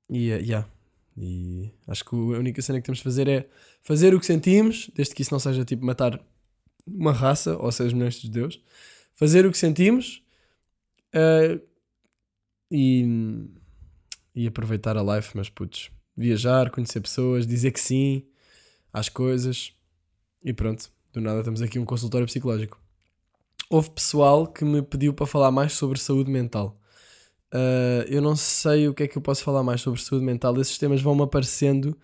e, 0.09 0.31
uh, 0.31 0.41
yeah. 0.41 0.67
e 1.15 1.71
acho 1.87 2.03
que 2.03 2.15
a 2.15 2.39
única 2.39 2.61
cena 2.63 2.79
que 2.79 2.85
temos 2.85 2.97
de 2.99 3.03
fazer 3.03 3.27
é 3.27 3.47
fazer 3.83 4.15
o 4.15 4.19
que 4.19 4.25
sentimos, 4.25 4.89
desde 4.95 5.13
que 5.13 5.21
isso 5.21 5.33
não 5.33 5.39
seja 5.39 5.63
tipo 5.63 5.85
matar 5.85 6.19
uma 6.87 7.11
raça 7.11 7.57
ou 7.57 7.71
seja 7.71 7.95
milhões 7.95 8.15
de 8.15 8.29
Deus. 8.29 8.59
Fazer 9.15 9.45
o 9.45 9.51
que 9.51 9.57
sentimos 9.57 10.21
uh, 11.15 11.61
e, 12.69 13.05
e 14.35 14.47
aproveitar 14.47 14.97
a 14.97 15.15
life, 15.15 15.35
mas 15.35 15.49
putz, 15.49 15.89
viajar, 16.15 16.69
conhecer 16.69 17.01
pessoas, 17.01 17.47
dizer 17.47 17.71
que 17.71 17.79
sim 17.79 18.27
às 18.93 19.09
coisas 19.09 19.73
e 20.43 20.53
pronto. 20.53 20.91
Do 21.11 21.21
nada 21.21 21.43
temos 21.43 21.61
aqui 21.61 21.79
um 21.79 21.85
consultório 21.85 22.27
psicológico. 22.27 22.79
Houve 23.69 23.89
pessoal 23.89 24.45
que 24.45 24.63
me 24.63 24.81
pediu 24.81 25.13
para 25.13 25.25
falar 25.25 25.51
mais 25.51 25.73
sobre 25.73 25.99
saúde 25.99 26.29
mental. 26.29 26.79
Uh, 27.53 28.03
eu 28.07 28.21
não 28.21 28.35
sei 28.35 28.87
o 28.87 28.93
que 28.93 29.03
é 29.03 29.07
que 29.07 29.17
eu 29.17 29.21
posso 29.21 29.43
falar 29.43 29.63
mais 29.63 29.81
sobre 29.81 30.01
saúde 30.01 30.25
mental. 30.25 30.59
Esses 30.59 30.77
temas 30.77 31.01
vão-me 31.01 31.23
aparecendo, 31.23 31.97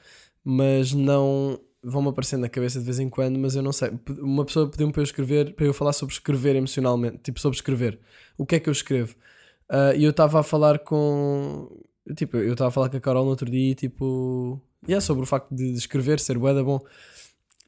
mas 0.43 0.93
não. 0.93 1.60
Vão-me 1.83 2.09
aparecendo 2.09 2.41
na 2.41 2.49
cabeça 2.49 2.79
de 2.79 2.85
vez 2.85 2.99
em 2.99 3.09
quando, 3.09 3.37
mas 3.39 3.55
eu 3.55 3.61
não 3.61 3.71
sei. 3.71 3.91
Uma 4.19 4.45
pessoa 4.45 4.69
pediu-me 4.69 4.93
para 4.93 5.01
eu 5.01 5.05
escrever, 5.05 5.53
para 5.53 5.65
eu 5.65 5.73
falar 5.73 5.93
sobre 5.93 6.13
escrever 6.13 6.55
emocionalmente, 6.55 7.19
tipo 7.19 7.39
sobre 7.39 7.55
escrever. 7.55 7.99
O 8.37 8.45
que 8.45 8.55
é 8.55 8.59
que 8.59 8.69
eu 8.69 8.71
escrevo? 8.71 9.15
Uh, 9.69 9.95
e 9.97 10.03
eu 10.03 10.11
estava 10.11 10.39
a 10.39 10.43
falar 10.43 10.79
com. 10.79 11.69
Tipo, 12.15 12.37
eu 12.37 12.53
estava 12.53 12.69
a 12.69 12.71
falar 12.71 12.89
com 12.89 12.97
a 12.97 13.01
Carol 13.01 13.23
no 13.23 13.29
outro 13.29 13.49
dia, 13.49 13.75
tipo. 13.75 14.61
Yeah, 14.87 15.01
sobre 15.01 15.23
o 15.23 15.25
facto 15.27 15.53
de 15.53 15.73
escrever, 15.73 16.19
ser 16.19 16.37
bué 16.37 16.53
da 16.53 16.63
bom. 16.63 16.79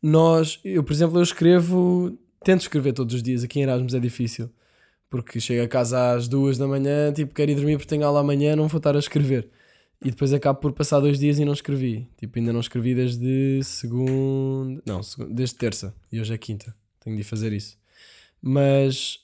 Nós, 0.01 0.59
eu, 0.63 0.83
por 0.83 0.93
exemplo, 0.93 1.17
eu 1.19 1.23
escrevo. 1.23 2.17
Tento 2.43 2.61
escrever 2.61 2.93
todos 2.93 3.15
os 3.15 3.23
dias, 3.23 3.43
aqui 3.43 3.59
em 3.59 3.63
Erasmus 3.63 3.93
é 3.93 3.99
difícil 3.99 4.49
porque 5.13 5.39
chego 5.39 5.63
a 5.63 5.67
casa 5.67 6.13
às 6.13 6.27
duas 6.27 6.57
da 6.57 6.65
manhã, 6.65 7.13
tipo, 7.13 7.35
quero 7.35 7.51
ir 7.51 7.53
dormir 7.53 7.77
porque 7.77 7.87
tenho 7.87 8.03
aula 8.03 8.21
amanhã, 8.21 8.55
não 8.55 8.67
vou 8.67 8.79
estar 8.79 8.95
a 8.95 8.99
escrever. 8.99 9.47
E 10.03 10.11
depois 10.11 10.33
acabo 10.33 10.59
por 10.59 10.73
passar 10.73 10.99
dois 10.99 11.17
dias 11.17 11.39
e 11.39 11.45
não 11.45 11.53
escrevi. 11.53 12.09
Tipo, 12.17 12.37
ainda 12.37 12.51
não 12.51 12.59
escrevi 12.59 12.93
desde 12.93 13.61
segunda. 13.63 14.81
Não, 14.85 15.01
desde 15.29 15.55
terça. 15.55 15.95
E 16.11 16.19
hoje 16.19 16.33
é 16.33 16.37
quinta. 16.37 16.75
Tenho 16.99 17.15
de 17.15 17.23
fazer 17.23 17.53
isso. 17.53 17.77
Mas 18.41 19.19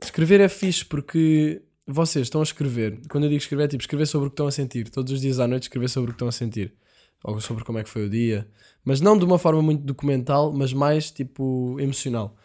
escrever 0.00 0.40
é 0.40 0.48
fixe 0.48 0.84
porque 0.84 1.62
vocês 1.86 2.26
estão 2.26 2.40
a 2.40 2.44
escrever. 2.44 3.00
Quando 3.08 3.24
eu 3.24 3.30
digo 3.30 3.42
escrever, 3.42 3.64
é 3.64 3.68
tipo 3.68 3.82
escrever 3.82 4.06
sobre 4.06 4.28
o 4.28 4.30
que 4.30 4.34
estão 4.34 4.46
a 4.46 4.52
sentir. 4.52 4.88
Todos 4.90 5.12
os 5.12 5.20
dias 5.20 5.40
à 5.40 5.48
noite 5.48 5.64
escrever 5.64 5.88
sobre 5.88 6.10
o 6.10 6.12
que 6.12 6.16
estão 6.16 6.28
a 6.28 6.32
sentir. 6.32 6.72
Ou 7.24 7.40
sobre 7.40 7.64
como 7.64 7.78
é 7.78 7.82
que 7.82 7.90
foi 7.90 8.06
o 8.06 8.10
dia. 8.10 8.46
Mas 8.84 9.00
não 9.00 9.18
de 9.18 9.24
uma 9.24 9.38
forma 9.38 9.60
muito 9.60 9.82
documental, 9.82 10.52
mas 10.52 10.72
mais 10.72 11.10
tipo 11.10 11.76
emocional. 11.80 12.36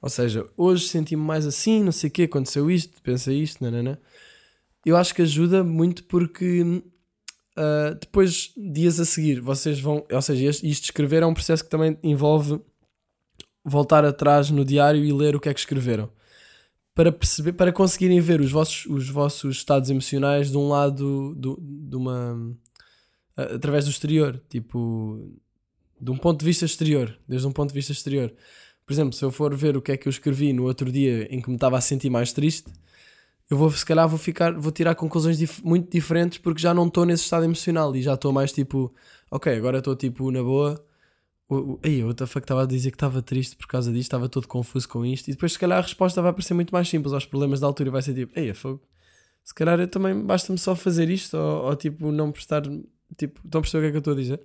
Ou 0.00 0.08
seja, 0.08 0.46
hoje 0.56 0.88
senti-me 0.88 1.22
mais 1.22 1.46
assim, 1.46 1.84
não 1.84 1.92
sei 1.92 2.08
o 2.08 2.10
quê, 2.10 2.22
aconteceu 2.22 2.70
isto, 2.70 3.02
pensa 3.02 3.30
isto, 3.32 3.62
nanana. 3.62 4.00
Eu 4.84 4.96
acho 4.96 5.14
que 5.14 5.20
ajuda 5.20 5.62
muito 5.62 6.04
porque 6.04 6.82
uh, 7.56 7.94
depois, 8.00 8.52
dias 8.56 9.00
a 9.00 9.04
seguir, 9.04 9.40
vocês 9.40 9.80
vão. 9.80 10.04
Ou 10.10 10.22
seja, 10.22 10.46
isto 10.46 10.62
de 10.62 10.70
escrever 10.70 11.22
é 11.22 11.26
um 11.26 11.34
processo 11.34 11.64
que 11.64 11.70
também 11.70 11.98
envolve 12.02 12.60
voltar 13.64 14.04
atrás 14.04 14.50
no 14.50 14.64
diário 14.64 15.04
e 15.04 15.12
ler 15.12 15.36
o 15.36 15.40
que 15.40 15.48
é 15.48 15.54
que 15.54 15.60
escreveram. 15.60 16.10
Para, 16.94 17.12
perceber, 17.12 17.52
para 17.52 17.72
conseguirem 17.72 18.20
ver 18.20 18.40
os 18.40 18.50
vossos, 18.50 18.86
os 18.86 19.08
vossos 19.08 19.58
estados 19.58 19.90
emocionais 19.90 20.50
de 20.50 20.56
um 20.56 20.68
lado 20.68 21.34
do, 21.34 21.58
de 21.60 21.96
uma. 21.96 22.56
através 23.36 23.84
do 23.84 23.90
exterior. 23.90 24.42
Tipo, 24.48 25.32
de 26.00 26.10
um 26.10 26.16
ponto 26.16 26.40
de 26.40 26.46
vista 26.46 26.64
exterior. 26.64 27.16
Desde 27.28 27.46
um 27.46 27.52
ponto 27.52 27.68
de 27.68 27.74
vista 27.74 27.92
exterior. 27.92 28.32
Por 28.84 28.92
exemplo, 28.92 29.12
se 29.12 29.24
eu 29.24 29.30
for 29.30 29.54
ver 29.54 29.76
o 29.76 29.82
que 29.82 29.92
é 29.92 29.96
que 29.96 30.08
eu 30.08 30.10
escrevi 30.10 30.52
no 30.52 30.64
outro 30.64 30.90
dia 30.90 31.28
em 31.30 31.40
que 31.40 31.48
me 31.48 31.54
estava 31.54 31.78
a 31.78 31.80
sentir 31.80 32.10
mais 32.10 32.32
triste, 32.32 32.72
eu 33.50 33.56
vou, 33.56 33.70
se 33.72 33.84
calhar, 33.84 34.08
vou 34.08 34.18
ficar, 34.18 34.52
vou 34.52 34.70
tirar 34.70 34.94
conclusões 34.94 35.36
dif 35.36 35.60
muito 35.64 35.90
diferentes 35.90 36.38
porque 36.38 36.62
já 36.62 36.72
não 36.72 36.86
estou 36.86 37.04
nesse 37.04 37.24
estado 37.24 37.44
emocional 37.44 37.94
e 37.96 38.00
já 38.00 38.14
estou 38.14 38.32
mais 38.32 38.52
tipo, 38.52 38.94
ok, 39.28 39.52
agora 39.56 39.78
estou 39.78 39.96
tipo 39.96 40.30
na 40.30 40.40
boa. 40.40 40.82
Aí, 41.82 42.04
outra 42.04 42.28
fuck 42.28 42.44
estava 42.44 42.62
a 42.62 42.66
dizer 42.66 42.90
que 42.90 42.96
estava 42.96 43.20
triste 43.20 43.56
por 43.56 43.66
causa 43.66 43.90
disto, 43.90 44.02
estava 44.02 44.28
todo 44.28 44.46
confuso 44.46 44.88
com 44.88 45.04
isto, 45.04 45.28
e 45.28 45.32
depois, 45.32 45.52
se 45.52 45.58
calhar, 45.58 45.78
a 45.78 45.82
resposta 45.82 46.22
vai 46.22 46.32
parecer 46.32 46.54
muito 46.54 46.70
mais 46.72 46.88
simples 46.88 47.12
aos 47.12 47.26
problemas 47.26 47.58
da 47.58 47.66
altura 47.66 47.88
e 47.88 47.92
vai 47.92 48.02
ser 48.02 48.14
tipo, 48.14 48.38
ei, 48.38 48.50
é 48.50 48.54
fogo. 48.54 48.80
Se 49.42 49.52
calhar 49.52 49.80
eu 49.80 49.88
também 49.88 50.14
basta-me 50.24 50.58
só 50.58 50.76
fazer 50.76 51.10
isto 51.10 51.36
ou, 51.36 51.64
ou, 51.66 51.76
tipo 51.76 52.12
não 52.12 52.30
prestar. 52.30 52.62
Tipo, 53.16 53.40
estão 53.44 53.58
a 53.58 53.62
perceber 53.62 53.78
o 53.78 53.82
que 53.82 53.88
é 53.88 53.90
que 53.90 53.96
eu 53.96 53.98
estou 53.98 54.12
a 54.12 54.16
dizer? 54.16 54.40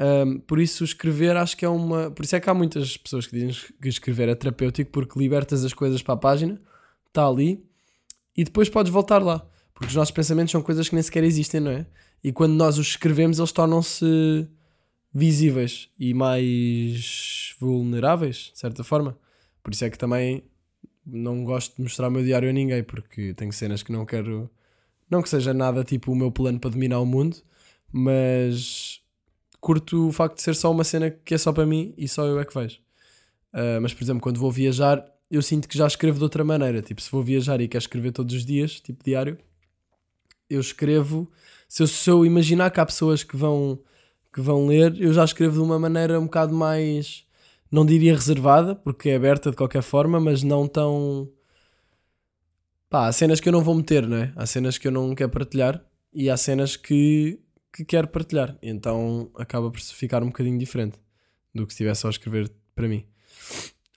Um, 0.00 0.38
por 0.40 0.60
isso, 0.60 0.84
escrever 0.84 1.36
acho 1.36 1.56
que 1.56 1.64
é 1.64 1.68
uma. 1.68 2.10
Por 2.12 2.24
isso 2.24 2.36
é 2.36 2.40
que 2.40 2.48
há 2.48 2.54
muitas 2.54 2.96
pessoas 2.96 3.26
que 3.26 3.34
dizem 3.36 3.50
que 3.82 3.88
escrever 3.88 4.28
é 4.28 4.34
terapêutico 4.36 4.90
porque 4.92 5.18
libertas 5.18 5.64
as 5.64 5.74
coisas 5.74 6.00
para 6.02 6.14
a 6.14 6.16
página, 6.16 6.60
está 7.08 7.26
ali 7.26 7.68
e 8.36 8.44
depois 8.44 8.68
podes 8.68 8.92
voltar 8.92 9.22
lá. 9.22 9.46
Porque 9.74 9.88
os 9.88 9.94
nossos 9.94 10.12
pensamentos 10.12 10.52
são 10.52 10.62
coisas 10.62 10.88
que 10.88 10.94
nem 10.94 11.02
sequer 11.02 11.24
existem, 11.24 11.60
não 11.60 11.70
é? 11.70 11.86
E 12.22 12.32
quando 12.32 12.52
nós 12.52 12.78
os 12.78 12.88
escrevemos, 12.88 13.38
eles 13.38 13.52
tornam-se 13.52 14.46
visíveis 15.12 15.88
e 15.98 16.14
mais 16.14 17.54
vulneráveis, 17.58 18.50
de 18.52 18.58
certa 18.58 18.84
forma. 18.84 19.18
Por 19.62 19.72
isso 19.72 19.84
é 19.84 19.90
que 19.90 19.98
também 19.98 20.44
não 21.04 21.44
gosto 21.44 21.76
de 21.76 21.82
mostrar 21.82 22.08
o 22.08 22.10
meu 22.10 22.22
diário 22.22 22.48
a 22.48 22.52
ninguém, 22.52 22.82
porque 22.82 23.34
tenho 23.34 23.52
cenas 23.52 23.82
que 23.82 23.92
não 23.92 24.04
quero. 24.04 24.50
Não 25.08 25.22
que 25.22 25.28
seja 25.28 25.52
nada 25.52 25.82
tipo 25.82 26.12
o 26.12 26.16
meu 26.16 26.30
plano 26.30 26.60
para 26.60 26.70
dominar 26.70 27.00
o 27.00 27.06
mundo, 27.06 27.36
mas 27.92 29.00
curto 29.60 30.08
o 30.08 30.12
facto 30.12 30.36
de 30.36 30.42
ser 30.42 30.54
só 30.54 30.70
uma 30.70 30.84
cena 30.84 31.10
que 31.10 31.34
é 31.34 31.38
só 31.38 31.52
para 31.52 31.66
mim 31.66 31.92
e 31.96 32.06
só 32.06 32.24
eu 32.26 32.38
é 32.38 32.44
que 32.44 32.54
vejo. 32.54 32.78
Uh, 33.52 33.80
mas, 33.82 33.92
por 33.92 34.04
exemplo, 34.04 34.22
quando 34.22 34.38
vou 34.38 34.52
viajar, 34.52 35.04
eu 35.30 35.42
sinto 35.42 35.68
que 35.68 35.78
já 35.78 35.86
escrevo 35.86 36.18
de 36.18 36.24
outra 36.24 36.42
maneira. 36.42 36.82
Tipo, 36.82 37.00
se 37.00 37.10
vou 37.10 37.22
viajar 37.22 37.60
e 37.60 37.68
quero 37.68 37.82
escrever 37.82 38.12
todos 38.12 38.34
os 38.34 38.44
dias, 38.44 38.80
tipo 38.80 39.04
diário, 39.04 39.38
eu 40.48 40.60
escrevo. 40.60 41.30
Se 41.68 41.82
eu, 41.82 41.86
se 41.86 42.10
eu 42.10 42.26
imaginar 42.26 42.70
que 42.70 42.80
há 42.80 42.86
pessoas 42.86 43.22
que 43.22 43.36
vão, 43.36 43.78
que 44.32 44.40
vão 44.40 44.66
ler, 44.66 45.00
eu 45.00 45.12
já 45.12 45.24
escrevo 45.24 45.54
de 45.54 45.60
uma 45.60 45.78
maneira 45.78 46.18
um 46.18 46.24
bocado 46.24 46.54
mais. 46.54 47.24
Não 47.70 47.86
diria 47.86 48.12
reservada, 48.14 48.74
porque 48.74 49.10
é 49.10 49.16
aberta 49.16 49.50
de 49.50 49.56
qualquer 49.56 49.82
forma, 49.82 50.18
mas 50.18 50.42
não 50.42 50.66
tão. 50.66 51.30
Pá, 52.88 53.06
há 53.06 53.12
cenas 53.12 53.38
que 53.38 53.48
eu 53.48 53.52
não 53.52 53.62
vou 53.62 53.74
meter, 53.74 54.06
não 54.08 54.16
é? 54.16 54.32
Há 54.34 54.44
cenas 54.46 54.76
que 54.76 54.88
eu 54.88 54.92
não 54.92 55.14
quero 55.14 55.30
partilhar 55.30 55.80
e 56.12 56.28
há 56.28 56.36
cenas 56.36 56.76
que, 56.76 57.38
que 57.72 57.84
quero 57.84 58.08
partilhar. 58.08 58.56
Então 58.60 59.30
acaba 59.36 59.70
por 59.70 59.80
ficar 59.80 60.22
um 60.24 60.26
bocadinho 60.26 60.58
diferente 60.58 60.98
do 61.54 61.66
que 61.66 61.72
se 61.72 61.76
estivesse 61.76 62.00
só 62.00 62.08
a 62.08 62.10
escrever 62.10 62.50
para 62.74 62.88
mim. 62.88 63.04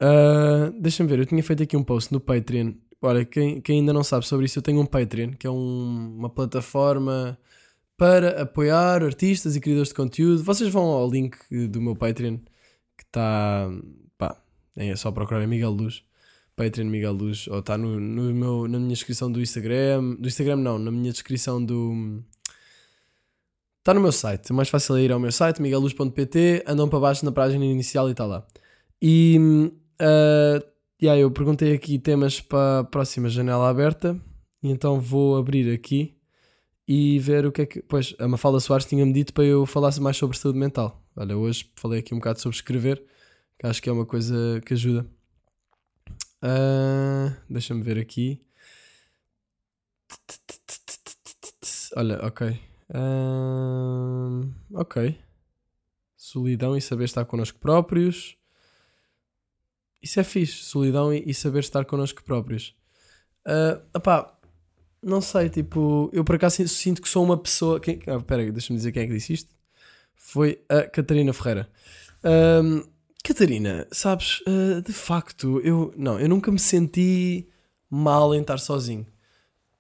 Uh, 0.04 0.72
Deixa-me 0.82 1.10
ver, 1.10 1.20
eu 1.20 1.26
tinha 1.26 1.42
feito 1.42 1.64
aqui 1.64 1.78
um 1.78 1.84
post 1.84 2.12
no 2.12 2.20
Patreon. 2.20 2.74
Olha, 3.02 3.24
quem, 3.24 3.62
quem 3.62 3.80
ainda 3.80 3.94
não 3.94 4.04
sabe 4.04 4.28
sobre 4.28 4.46
isso, 4.46 4.60
eu 4.60 4.64
tenho 4.64 4.82
um 4.82 4.86
Patreon, 4.86 5.32
que 5.32 5.48
é 5.48 5.50
um, 5.50 6.16
uma 6.18 6.30
plataforma 6.30 7.38
para 7.98 8.42
apoiar 8.42 9.04
artistas 9.04 9.56
e 9.56 9.62
criadores 9.62 9.90
de 9.90 9.96
conteúdo. 9.96 10.44
Vocês 10.44 10.70
vão 10.72 10.84
ao 10.84 11.10
link 11.10 11.38
do 11.70 11.82
meu 11.82 11.96
Patreon, 11.96 12.38
que 12.98 13.04
está. 13.04 13.70
pá, 14.18 14.42
é 14.76 14.96
só 14.96 15.12
procurar 15.12 15.46
Miguel 15.48 15.72
Luz. 15.72 16.04
Patreon 16.56 16.86
Miguel 16.86 17.14
Luz, 17.14 17.48
ou 17.48 17.60
está 17.60 17.78
no, 17.78 18.00
no 18.00 18.34
meu, 18.34 18.68
na 18.68 18.78
minha 18.78 18.94
descrição 18.94 19.32
do 19.32 19.42
Instagram. 19.42 20.16
Do 20.20 20.28
Instagram 20.28 20.58
não, 20.58 20.78
na 20.78 20.92
minha 20.92 21.12
descrição 21.12 21.64
do. 21.64 22.22
Está 23.80 23.94
no 23.94 24.02
meu 24.02 24.12
site. 24.12 24.52
É 24.52 24.54
mais 24.54 24.70
fácil 24.70 24.96
é 24.98 25.02
ir 25.02 25.12
ao 25.12 25.20
meu 25.20 25.32
site, 25.32 25.62
miguelluz.pt. 25.62 26.64
Andam 26.68 26.88
para 26.88 27.00
baixo 27.00 27.26
na 27.26 27.32
página 27.32 27.66
inicial 27.66 28.08
e 28.08 28.12
está 28.12 28.26
lá. 28.26 28.46
E 29.02 29.38
uh, 30.04 30.66
yeah, 31.02 31.20
eu 31.20 31.32
perguntei 31.32 31.74
aqui 31.74 31.98
temas 31.98 32.42
para 32.42 32.80
a 32.80 32.84
próxima 32.84 33.30
janela 33.30 33.70
aberta. 33.70 34.20
E 34.62 34.70
então 34.70 35.00
vou 35.00 35.38
abrir 35.38 35.74
aqui 35.74 36.18
e 36.88 37.20
ver 37.20 37.46
o 37.46 37.52
que 37.52 37.62
é 37.62 37.66
que. 37.66 37.82
Pois, 37.82 38.16
a 38.20 38.28
Mafalda 38.28 38.60
Soares 38.60 38.86
tinha-me 38.86 39.14
dito 39.14 39.34
para 39.34 39.44
eu 39.44 39.66
falasse 39.66 40.02
mais 40.02 40.18
sobre 40.18 40.38
saúde 40.38 40.60
mental. 40.60 41.02
Olha, 41.16 41.38
hoje 41.38 41.70
falei 41.76 42.00
aqui 42.00 42.14
um 42.14 42.18
bocado 42.18 42.40
sobre 42.40 42.56
escrever, 42.56 43.04
que 43.60 43.68
acho 43.68 43.82
que 43.82 43.90
é 43.90 43.92
uma 43.92 44.06
coisa 44.06 44.62
que 44.66 44.74
ajuda. 44.74 45.06
Uh, 46.44 47.34
Deixa-me 47.50 47.82
ver 47.82 47.98
aqui. 47.98 48.42
Olha, 51.96 52.26
ok. 52.26 52.60
Uh, 52.90 54.52
ok. 54.74 55.18
Solidão 56.18 56.76
e 56.76 56.82
saber 56.82 57.06
estar 57.06 57.26
connosco 57.26 57.60
próprios. 57.60 58.38
Isso 60.04 60.20
é 60.20 60.24
fixe. 60.24 60.64
Solidão 60.64 61.14
e, 61.14 61.24
e 61.26 61.34
saber 61.34 61.60
estar 61.60 61.86
connosco 61.86 62.22
próprios. 62.24 62.76
Uh, 63.48 63.82
opá, 63.96 64.38
não 65.02 65.22
sei, 65.22 65.50
tipo, 65.50 66.10
eu 66.14 66.24
por 66.24 66.36
acaso 66.36 66.68
sinto 66.68 67.02
que 67.02 67.10
sou 67.10 67.24
uma 67.24 67.38
pessoa. 67.38 67.80
Quem, 67.80 68.00
ah, 68.08 68.52
deixa-me 68.52 68.78
dizer 68.78 68.92
quem 68.92 69.04
é 69.04 69.08
que 69.08 69.14
disse 69.14 69.34
isto. 69.34 69.52
Foi 70.16 70.62
a 70.70 70.84
Catarina 70.84 71.34
Ferreira. 71.34 71.70
Catarina, 73.24 73.88
sabes, 73.90 74.42
uh, 74.42 74.82
de 74.82 74.92
facto, 74.92 75.62
eu 75.64 75.94
não, 75.96 76.20
eu 76.20 76.28
nunca 76.28 76.52
me 76.52 76.60
senti 76.60 77.48
mal 77.90 78.36
em 78.36 78.42
estar 78.42 78.58
sozinho. 78.58 79.08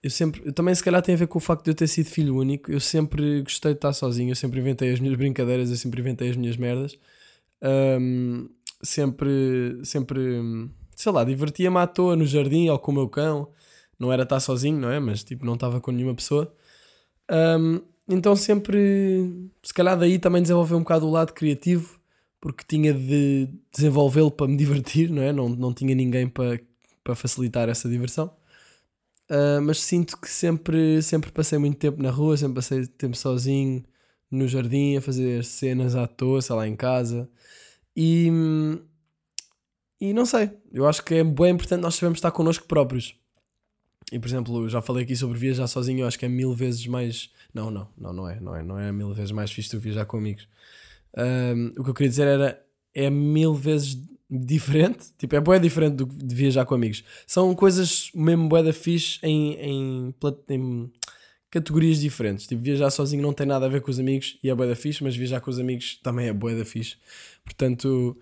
Eu 0.01 0.09
sempre, 0.09 0.41
eu 0.45 0.53
também 0.53 0.73
se 0.73 0.83
calhar 0.83 1.01
tem 1.01 1.15
a 1.15 1.17
ver 1.17 1.27
com 1.27 1.37
o 1.39 1.41
facto 1.41 1.65
de 1.65 1.71
eu 1.71 1.75
ter 1.75 1.87
sido 1.87 2.05
filho 2.09 2.37
único. 2.37 2.71
Eu 2.71 2.79
sempre 2.79 3.41
gostei 3.41 3.73
de 3.73 3.79
estar 3.79 3.91
sozinho, 3.91 4.31
eu 4.31 4.35
sempre 4.35 4.59
inventei 4.61 4.93
as 4.93 4.99
minhas 4.99 5.17
brincadeiras, 5.17 5.69
eu 5.69 5.75
sempre 5.75 5.99
inventei 5.99 6.29
as 6.29 6.37
minhas 6.37 6.55
merdas. 6.55 6.97
Um, 7.61 8.49
sempre, 8.83 9.79
sempre, 9.83 10.69
sei 10.95 11.11
lá, 11.11 11.23
divertia-me 11.23 11.77
à 11.77 11.87
toa 11.87 12.15
no 12.15 12.25
jardim 12.25 12.69
ou 12.69 12.77
com 12.79 12.91
o 12.91 12.95
meu 12.95 13.09
cão. 13.09 13.49
Não 13.99 14.11
era 14.11 14.23
estar 14.23 14.39
sozinho, 14.39 14.77
não 14.79 14.89
é? 14.91 14.99
Mas 14.99 15.23
tipo, 15.23 15.45
não 15.45 15.55
estava 15.55 15.79
com 15.81 15.91
nenhuma 15.91 16.15
pessoa. 16.15 16.53
Um, 17.31 17.81
então 18.07 18.35
sempre, 18.35 19.49
se 19.63 19.73
calhar 19.73 19.97
daí 19.97 20.19
também 20.19 20.41
desenvolveu 20.41 20.77
um 20.77 20.81
bocado 20.81 21.07
o 21.07 21.11
lado 21.11 21.33
criativo 21.33 21.99
porque 22.41 22.65
tinha 22.67 22.93
de 22.93 23.47
desenvolvê-lo 23.73 24.29
para 24.29 24.47
me 24.47 24.57
divertir, 24.57 25.09
não 25.09 25.21
é? 25.23 25.31
Não, 25.31 25.47
não 25.49 25.73
tinha 25.73 25.95
ninguém 25.95 26.27
para, 26.27 26.59
para 27.03 27.15
facilitar 27.15 27.69
essa 27.69 27.87
diversão. 27.89 28.35
Uh, 29.29 29.61
mas 29.61 29.79
sinto 29.81 30.19
que 30.19 30.29
sempre, 30.29 31.01
sempre 31.01 31.31
passei 31.31 31.57
muito 31.57 31.77
tempo 31.77 32.03
na 32.03 32.11
rua, 32.11 32.35
sempre 32.35 32.55
passei 32.55 32.85
tempo 32.85 33.15
sozinho 33.15 33.83
no 34.29 34.47
jardim 34.47 34.97
a 34.97 35.01
fazer 35.01 35.45
cenas 35.45 35.95
à 35.95 36.07
toa, 36.07 36.41
sei 36.41 36.55
lá, 36.55 36.67
em 36.67 36.75
casa. 36.75 37.29
E, 37.95 38.31
e 39.99 40.13
não 40.13 40.25
sei, 40.25 40.51
eu 40.71 40.87
acho 40.87 41.03
que 41.03 41.15
é 41.15 41.23
bem 41.23 41.51
importante 41.51 41.81
nós 41.81 41.95
sabermos 41.95 42.17
estar 42.17 42.31
connosco 42.31 42.67
próprios. 42.67 43.15
E 44.11 44.19
por 44.19 44.27
exemplo, 44.27 44.69
já 44.69 44.81
falei 44.81 45.03
aqui 45.03 45.15
sobre 45.15 45.37
viajar 45.37 45.67
sozinho, 45.67 46.01
eu 46.01 46.07
acho 46.07 46.19
que 46.19 46.25
é 46.25 46.29
mil 46.29 46.53
vezes 46.53 46.85
mais. 46.87 47.29
Não, 47.53 47.71
não, 47.71 47.87
não, 47.97 48.13
não 48.13 48.29
é, 48.29 48.39
não 48.39 48.55
é, 48.55 48.63
não 48.63 48.79
é 48.79 48.91
mil 48.91 49.13
vezes 49.13 49.31
mais 49.31 49.51
fixe 49.51 49.69
que 49.69 49.77
viajar 49.77 50.05
com 50.05 50.17
amigos. 50.17 50.47
Um, 51.15 51.67
o 51.79 51.83
que 51.83 51.89
eu 51.89 51.93
queria 51.93 52.09
dizer 52.09 52.27
era 52.27 52.65
é 52.93 53.09
mil 53.09 53.53
vezes 53.53 53.97
diferente, 54.29 55.13
tipo, 55.17 55.35
é 55.35 55.39
boé 55.39 55.59
diferente 55.59 55.95
do 55.95 56.05
de 56.05 56.35
viajar 56.35 56.65
com 56.65 56.75
amigos. 56.75 57.03
São 57.27 57.53
coisas 57.55 58.09
mesmo 58.15 58.47
boé 58.47 58.63
da 58.63 58.73
fixe 58.73 59.19
em, 59.21 59.53
em, 59.53 60.15
em, 60.49 60.91
categorias 61.53 61.99
diferentes. 61.99 62.47
Tipo, 62.47 62.61
viajar 62.61 62.89
sozinho 62.89 63.21
não 63.21 63.31
tem 63.31 63.45
nada 63.45 63.65
a 63.65 63.69
ver 63.69 63.81
com 63.81 63.91
os 63.91 63.99
amigos 63.99 64.37
e 64.43 64.49
é 64.49 64.55
boé 64.55 64.67
da 64.67 64.75
fixe, 64.75 65.03
mas 65.03 65.15
viajar 65.15 65.39
com 65.39 65.51
os 65.51 65.59
amigos 65.59 65.99
também 66.01 66.27
é 66.27 66.33
boé 66.33 66.55
da 66.55 66.65
fixe. 66.65 66.97
Portanto, 67.43 68.17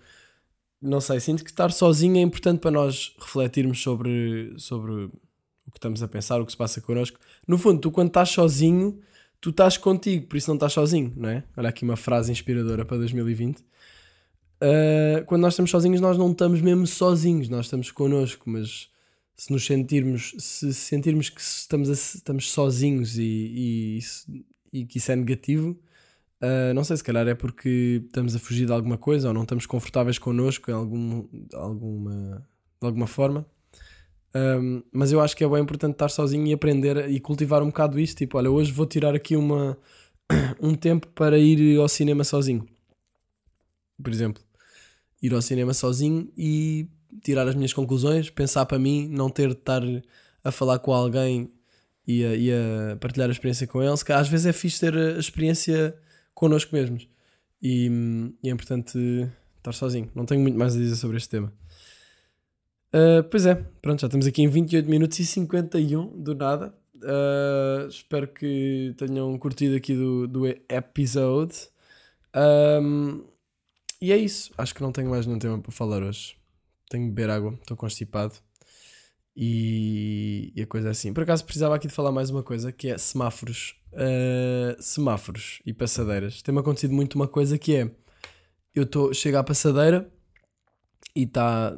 não 0.80 1.00
sei, 1.00 1.18
sinto 1.18 1.42
que 1.42 1.50
estar 1.50 1.72
sozinho 1.72 2.18
é 2.18 2.20
importante 2.20 2.60
para 2.60 2.70
nós 2.70 3.14
refletirmos 3.18 3.80
sobre, 3.80 4.52
sobre 4.58 4.92
o 4.92 5.70
que 5.70 5.78
estamos 5.78 6.02
a 6.02 6.08
pensar, 6.08 6.40
o 6.40 6.46
que 6.46 6.52
se 6.52 6.58
passa 6.58 6.80
connosco. 6.80 7.18
No 7.48 7.56
fundo, 7.56 7.80
tu 7.80 7.90
quando 7.90 8.08
estás 8.08 8.28
sozinho 8.28 9.00
tu 9.42 9.50
estás 9.50 9.76
contigo, 9.76 10.28
por 10.28 10.36
isso 10.36 10.48
não 10.48 10.54
estás 10.54 10.72
sozinho, 10.72 11.12
não 11.16 11.28
é? 11.28 11.42
Olha 11.56 11.68
aqui 11.68 11.84
uma 11.84 11.96
frase 11.96 12.30
inspiradora 12.30 12.84
para 12.84 12.96
2020. 12.96 13.58
Uh, 13.58 13.64
ah, 14.62 15.24
quando 15.26 15.42
nós 15.42 15.54
estamos 15.54 15.68
sozinhos, 15.68 16.00
nós 16.00 16.16
não 16.16 16.30
estamos 16.30 16.60
mesmo 16.60 16.86
sozinhos, 16.86 17.48
nós 17.48 17.66
estamos 17.66 17.90
connosco, 17.90 18.48
mas 18.48 18.88
se 19.42 19.50
nos 19.50 19.66
sentirmos, 19.66 20.34
se 20.38 20.72
sentirmos 20.72 21.28
que 21.28 21.40
estamos, 21.40 21.90
a, 21.90 21.94
estamos 21.94 22.52
sozinhos 22.52 23.18
e, 23.18 23.24
e, 23.24 23.98
e, 24.72 24.86
que 24.86 24.98
isso 24.98 25.10
é 25.10 25.16
negativo, 25.16 25.70
uh, 26.40 26.72
não 26.72 26.84
sei, 26.84 26.96
se 26.96 27.02
calhar 27.02 27.26
é 27.26 27.34
porque 27.34 28.02
estamos 28.06 28.36
a 28.36 28.38
fugir 28.38 28.66
de 28.66 28.72
alguma 28.72 28.96
coisa 28.96 29.26
ou 29.26 29.34
não 29.34 29.42
estamos 29.42 29.66
confortáveis 29.66 30.16
connosco 30.16 30.70
em 30.70 30.74
algum, 30.74 31.26
alguma, 31.54 32.46
de 32.80 32.86
alguma 32.86 33.08
forma. 33.08 33.44
Um, 34.32 34.84
mas 34.92 35.10
eu 35.10 35.20
acho 35.20 35.36
que 35.36 35.42
é 35.42 35.48
bem 35.48 35.60
importante 35.60 35.94
estar 35.94 36.08
sozinho 36.08 36.46
e 36.46 36.52
aprender 36.52 37.10
e 37.10 37.18
cultivar 37.18 37.64
um 37.64 37.66
bocado 37.66 37.98
isso. 37.98 38.14
Tipo, 38.14 38.38
olha, 38.38 38.48
hoje 38.48 38.70
vou 38.70 38.86
tirar 38.86 39.12
aqui 39.12 39.34
uma, 39.34 39.76
um 40.62 40.76
tempo 40.76 41.08
para 41.08 41.36
ir 41.36 41.80
ao 41.80 41.88
cinema 41.88 42.22
sozinho. 42.22 42.64
Por 44.00 44.12
exemplo, 44.12 44.40
ir 45.20 45.34
ao 45.34 45.42
cinema 45.42 45.74
sozinho 45.74 46.32
e 46.38 46.86
tirar 47.22 47.46
as 47.48 47.54
minhas 47.54 47.72
conclusões, 47.72 48.30
pensar 48.30 48.66
para 48.66 48.78
mim, 48.78 49.08
não 49.08 49.30
ter 49.30 49.48
de 49.48 49.54
estar 49.54 49.82
a 50.44 50.50
falar 50.50 50.78
com 50.78 50.92
alguém 50.92 51.50
e 52.06 52.24
a, 52.24 52.34
e 52.34 52.50
a 52.52 52.96
partilhar 52.96 53.28
a 53.28 53.32
experiência 53.32 53.66
com 53.66 53.82
eles, 53.82 54.02
que 54.02 54.12
às 54.12 54.28
vezes 54.28 54.46
é 54.46 54.52
fixe 54.52 54.80
ter 54.80 54.96
a 54.96 55.18
experiência 55.18 55.96
connosco 56.34 56.74
mesmos. 56.74 57.08
E, 57.62 57.88
e 58.42 58.48
é 58.48 58.52
importante 58.52 58.98
estar 59.58 59.72
sozinho. 59.72 60.10
Não 60.14 60.26
tenho 60.26 60.40
muito 60.40 60.58
mais 60.58 60.74
a 60.74 60.78
dizer 60.78 60.96
sobre 60.96 61.16
este 61.16 61.28
tema. 61.28 61.52
Uh, 62.92 63.22
pois 63.30 63.46
é, 63.46 63.54
pronto, 63.80 64.00
já 64.00 64.06
estamos 64.06 64.26
aqui 64.26 64.42
em 64.42 64.48
28 64.48 64.88
minutos 64.88 65.18
e 65.18 65.24
51 65.24 66.22
do 66.22 66.34
nada. 66.34 66.74
Uh, 66.96 67.88
espero 67.88 68.28
que 68.28 68.94
tenham 68.98 69.36
curtido 69.38 69.76
aqui 69.76 69.94
do, 69.94 70.26
do 70.26 70.46
episode. 70.46 71.54
Um, 72.34 73.24
e 74.00 74.12
é 74.12 74.16
isso. 74.16 74.52
Acho 74.58 74.74
que 74.74 74.82
não 74.82 74.92
tenho 74.92 75.08
mais 75.08 75.26
nenhum 75.26 75.38
tema 75.38 75.58
para 75.58 75.72
falar 75.72 76.02
hoje. 76.02 76.36
Tenho 76.92 77.06
que 77.06 77.14
beber 77.14 77.30
água, 77.30 77.54
estou 77.54 77.74
constipado. 77.74 78.34
E, 79.34 80.52
e, 80.54 80.60
a 80.60 80.66
coisa 80.66 80.88
é 80.88 80.90
assim. 80.90 81.10
Por 81.14 81.22
acaso 81.22 81.42
precisava 81.42 81.74
aqui 81.74 81.88
de 81.88 81.94
falar 81.94 82.12
mais 82.12 82.28
uma 82.28 82.42
coisa 82.42 82.70
que 82.70 82.88
é 82.88 82.98
semáforos. 82.98 83.74
Uh, 83.94 84.76
semáforos 84.78 85.62
e 85.64 85.72
passadeiras. 85.72 86.42
Tem-me 86.42 86.60
acontecido 86.60 86.92
muito 86.92 87.14
uma 87.14 87.26
coisa 87.26 87.56
que 87.56 87.76
é 87.76 87.90
eu 88.74 88.82
estou 88.82 89.14
chego 89.14 89.38
à 89.38 89.42
passadeira 89.42 90.06
e 91.16 91.22
está 91.22 91.74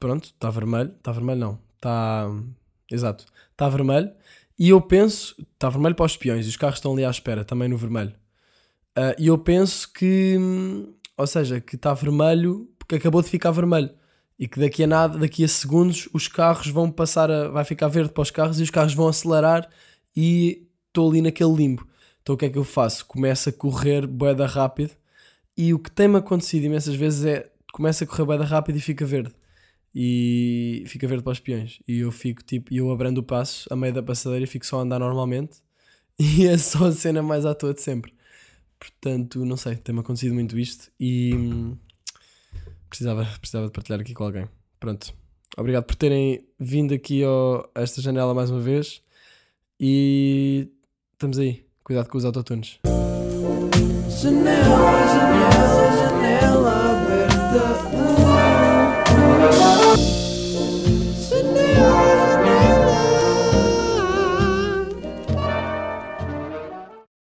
pronto, 0.00 0.24
está 0.24 0.50
vermelho, 0.50 0.92
está 0.96 1.12
vermelho 1.12 1.40
não, 1.40 1.60
está, 1.76 2.26
exato, 2.90 3.24
está 3.50 3.68
vermelho, 3.68 4.12
e 4.58 4.70
eu 4.70 4.80
penso, 4.80 5.34
está 5.54 5.68
vermelho 5.68 5.94
para 5.94 6.06
os 6.06 6.16
peões, 6.16 6.46
e 6.46 6.48
os 6.48 6.56
carros 6.56 6.78
estão 6.78 6.92
ali 6.92 7.04
à 7.04 7.10
espera, 7.10 7.44
também 7.44 7.68
no 7.68 7.76
vermelho, 7.76 8.14
uh, 8.96 9.14
e 9.18 9.26
eu 9.26 9.38
penso 9.38 9.92
que, 9.92 10.36
ou 11.16 11.26
seja, 11.26 11.60
que 11.60 11.74
está 11.74 11.92
vermelho 11.94 12.70
porque 12.78 12.94
acabou 12.94 13.22
de 13.22 13.28
ficar 13.28 13.50
vermelho, 13.50 13.90
e 14.38 14.46
que 14.48 14.60
daqui 14.60 14.84
a 14.84 14.86
nada, 14.86 15.18
daqui 15.18 15.44
a 15.44 15.48
segundos, 15.48 16.08
os 16.12 16.28
carros 16.28 16.68
vão 16.68 16.90
passar 16.90 17.30
a, 17.30 17.48
vai 17.48 17.64
ficar 17.64 17.88
verde 17.88 18.12
para 18.12 18.22
os 18.22 18.30
carros, 18.30 18.60
e 18.60 18.62
os 18.62 18.70
carros 18.70 18.94
vão 18.94 19.08
acelerar, 19.08 19.68
e 20.16 20.66
estou 20.88 21.10
ali 21.10 21.22
naquele 21.22 21.54
limbo. 21.54 21.86
Então 22.22 22.34
o 22.34 22.38
que 22.38 22.46
é 22.46 22.50
que 22.50 22.58
eu 22.58 22.64
faço? 22.64 23.06
Começo 23.06 23.48
a 23.48 23.52
correr 23.52 24.06
boeda 24.06 24.46
rápido, 24.46 24.92
e 25.56 25.72
o 25.72 25.78
que 25.78 25.90
tem-me 25.90 26.16
acontecido 26.18 26.64
imensas 26.64 26.94
vezes 26.94 27.24
é, 27.24 27.50
começa 27.72 28.04
a 28.04 28.06
correr 28.06 28.24
boeda 28.24 28.44
rápido 28.44 28.76
e 28.76 28.80
fica 28.80 29.04
verde. 29.06 29.32
e 29.94 30.84
fica 30.88 31.06
verde 31.08 31.24
para 31.24 31.32
os 31.32 31.40
peões. 31.40 31.80
E 31.88 32.00
eu 32.00 32.12
fico 32.12 32.42
tipo, 32.44 32.72
eu 32.74 32.90
abrando 32.90 33.18
o 33.18 33.22
passo 33.22 33.66
a 33.72 33.76
meio 33.76 33.94
da 33.94 34.02
passadeira 34.02 34.44
e 34.44 34.48
fico 34.48 34.66
só 34.66 34.78
a 34.80 34.82
andar 34.82 34.98
normalmente. 34.98 35.58
E 36.18 36.46
é 36.46 36.56
só 36.58 36.86
a 36.86 36.92
cena 36.92 37.22
mais 37.22 37.44
à 37.44 37.54
toa 37.54 37.74
de 37.74 37.82
sempre. 37.82 38.14
Portanto, 38.78 39.44
não 39.44 39.56
sei, 39.56 39.76
tem-me 39.76 40.00
acontecido 40.00 40.34
muito 40.34 40.58
isto 40.58 40.90
e 41.00 41.34
hum, 41.34 41.76
precisava, 42.88 43.26
precisava 43.40 43.66
de 43.66 43.72
partilhar 43.72 44.00
aqui 44.00 44.14
com 44.14 44.24
alguém. 44.24 44.48
Pronto. 44.78 45.14
Obrigado 45.56 45.84
por 45.84 45.94
terem 45.94 46.46
vindo 46.58 46.92
aqui 46.92 47.24
ao, 47.24 47.70
a 47.74 47.80
esta 47.80 48.00
janela 48.00 48.34
mais 48.34 48.50
uma 48.50 48.60
vez. 48.60 49.02
E 49.80 50.68
estamos 51.12 51.38
aí. 51.38 51.64
Cuidado 51.82 52.08
com 52.08 52.18
os 52.18 52.24
autotunes. 52.24 52.78
Janela, 54.08 55.06
janela, 55.08 55.96
janela. 55.96 56.25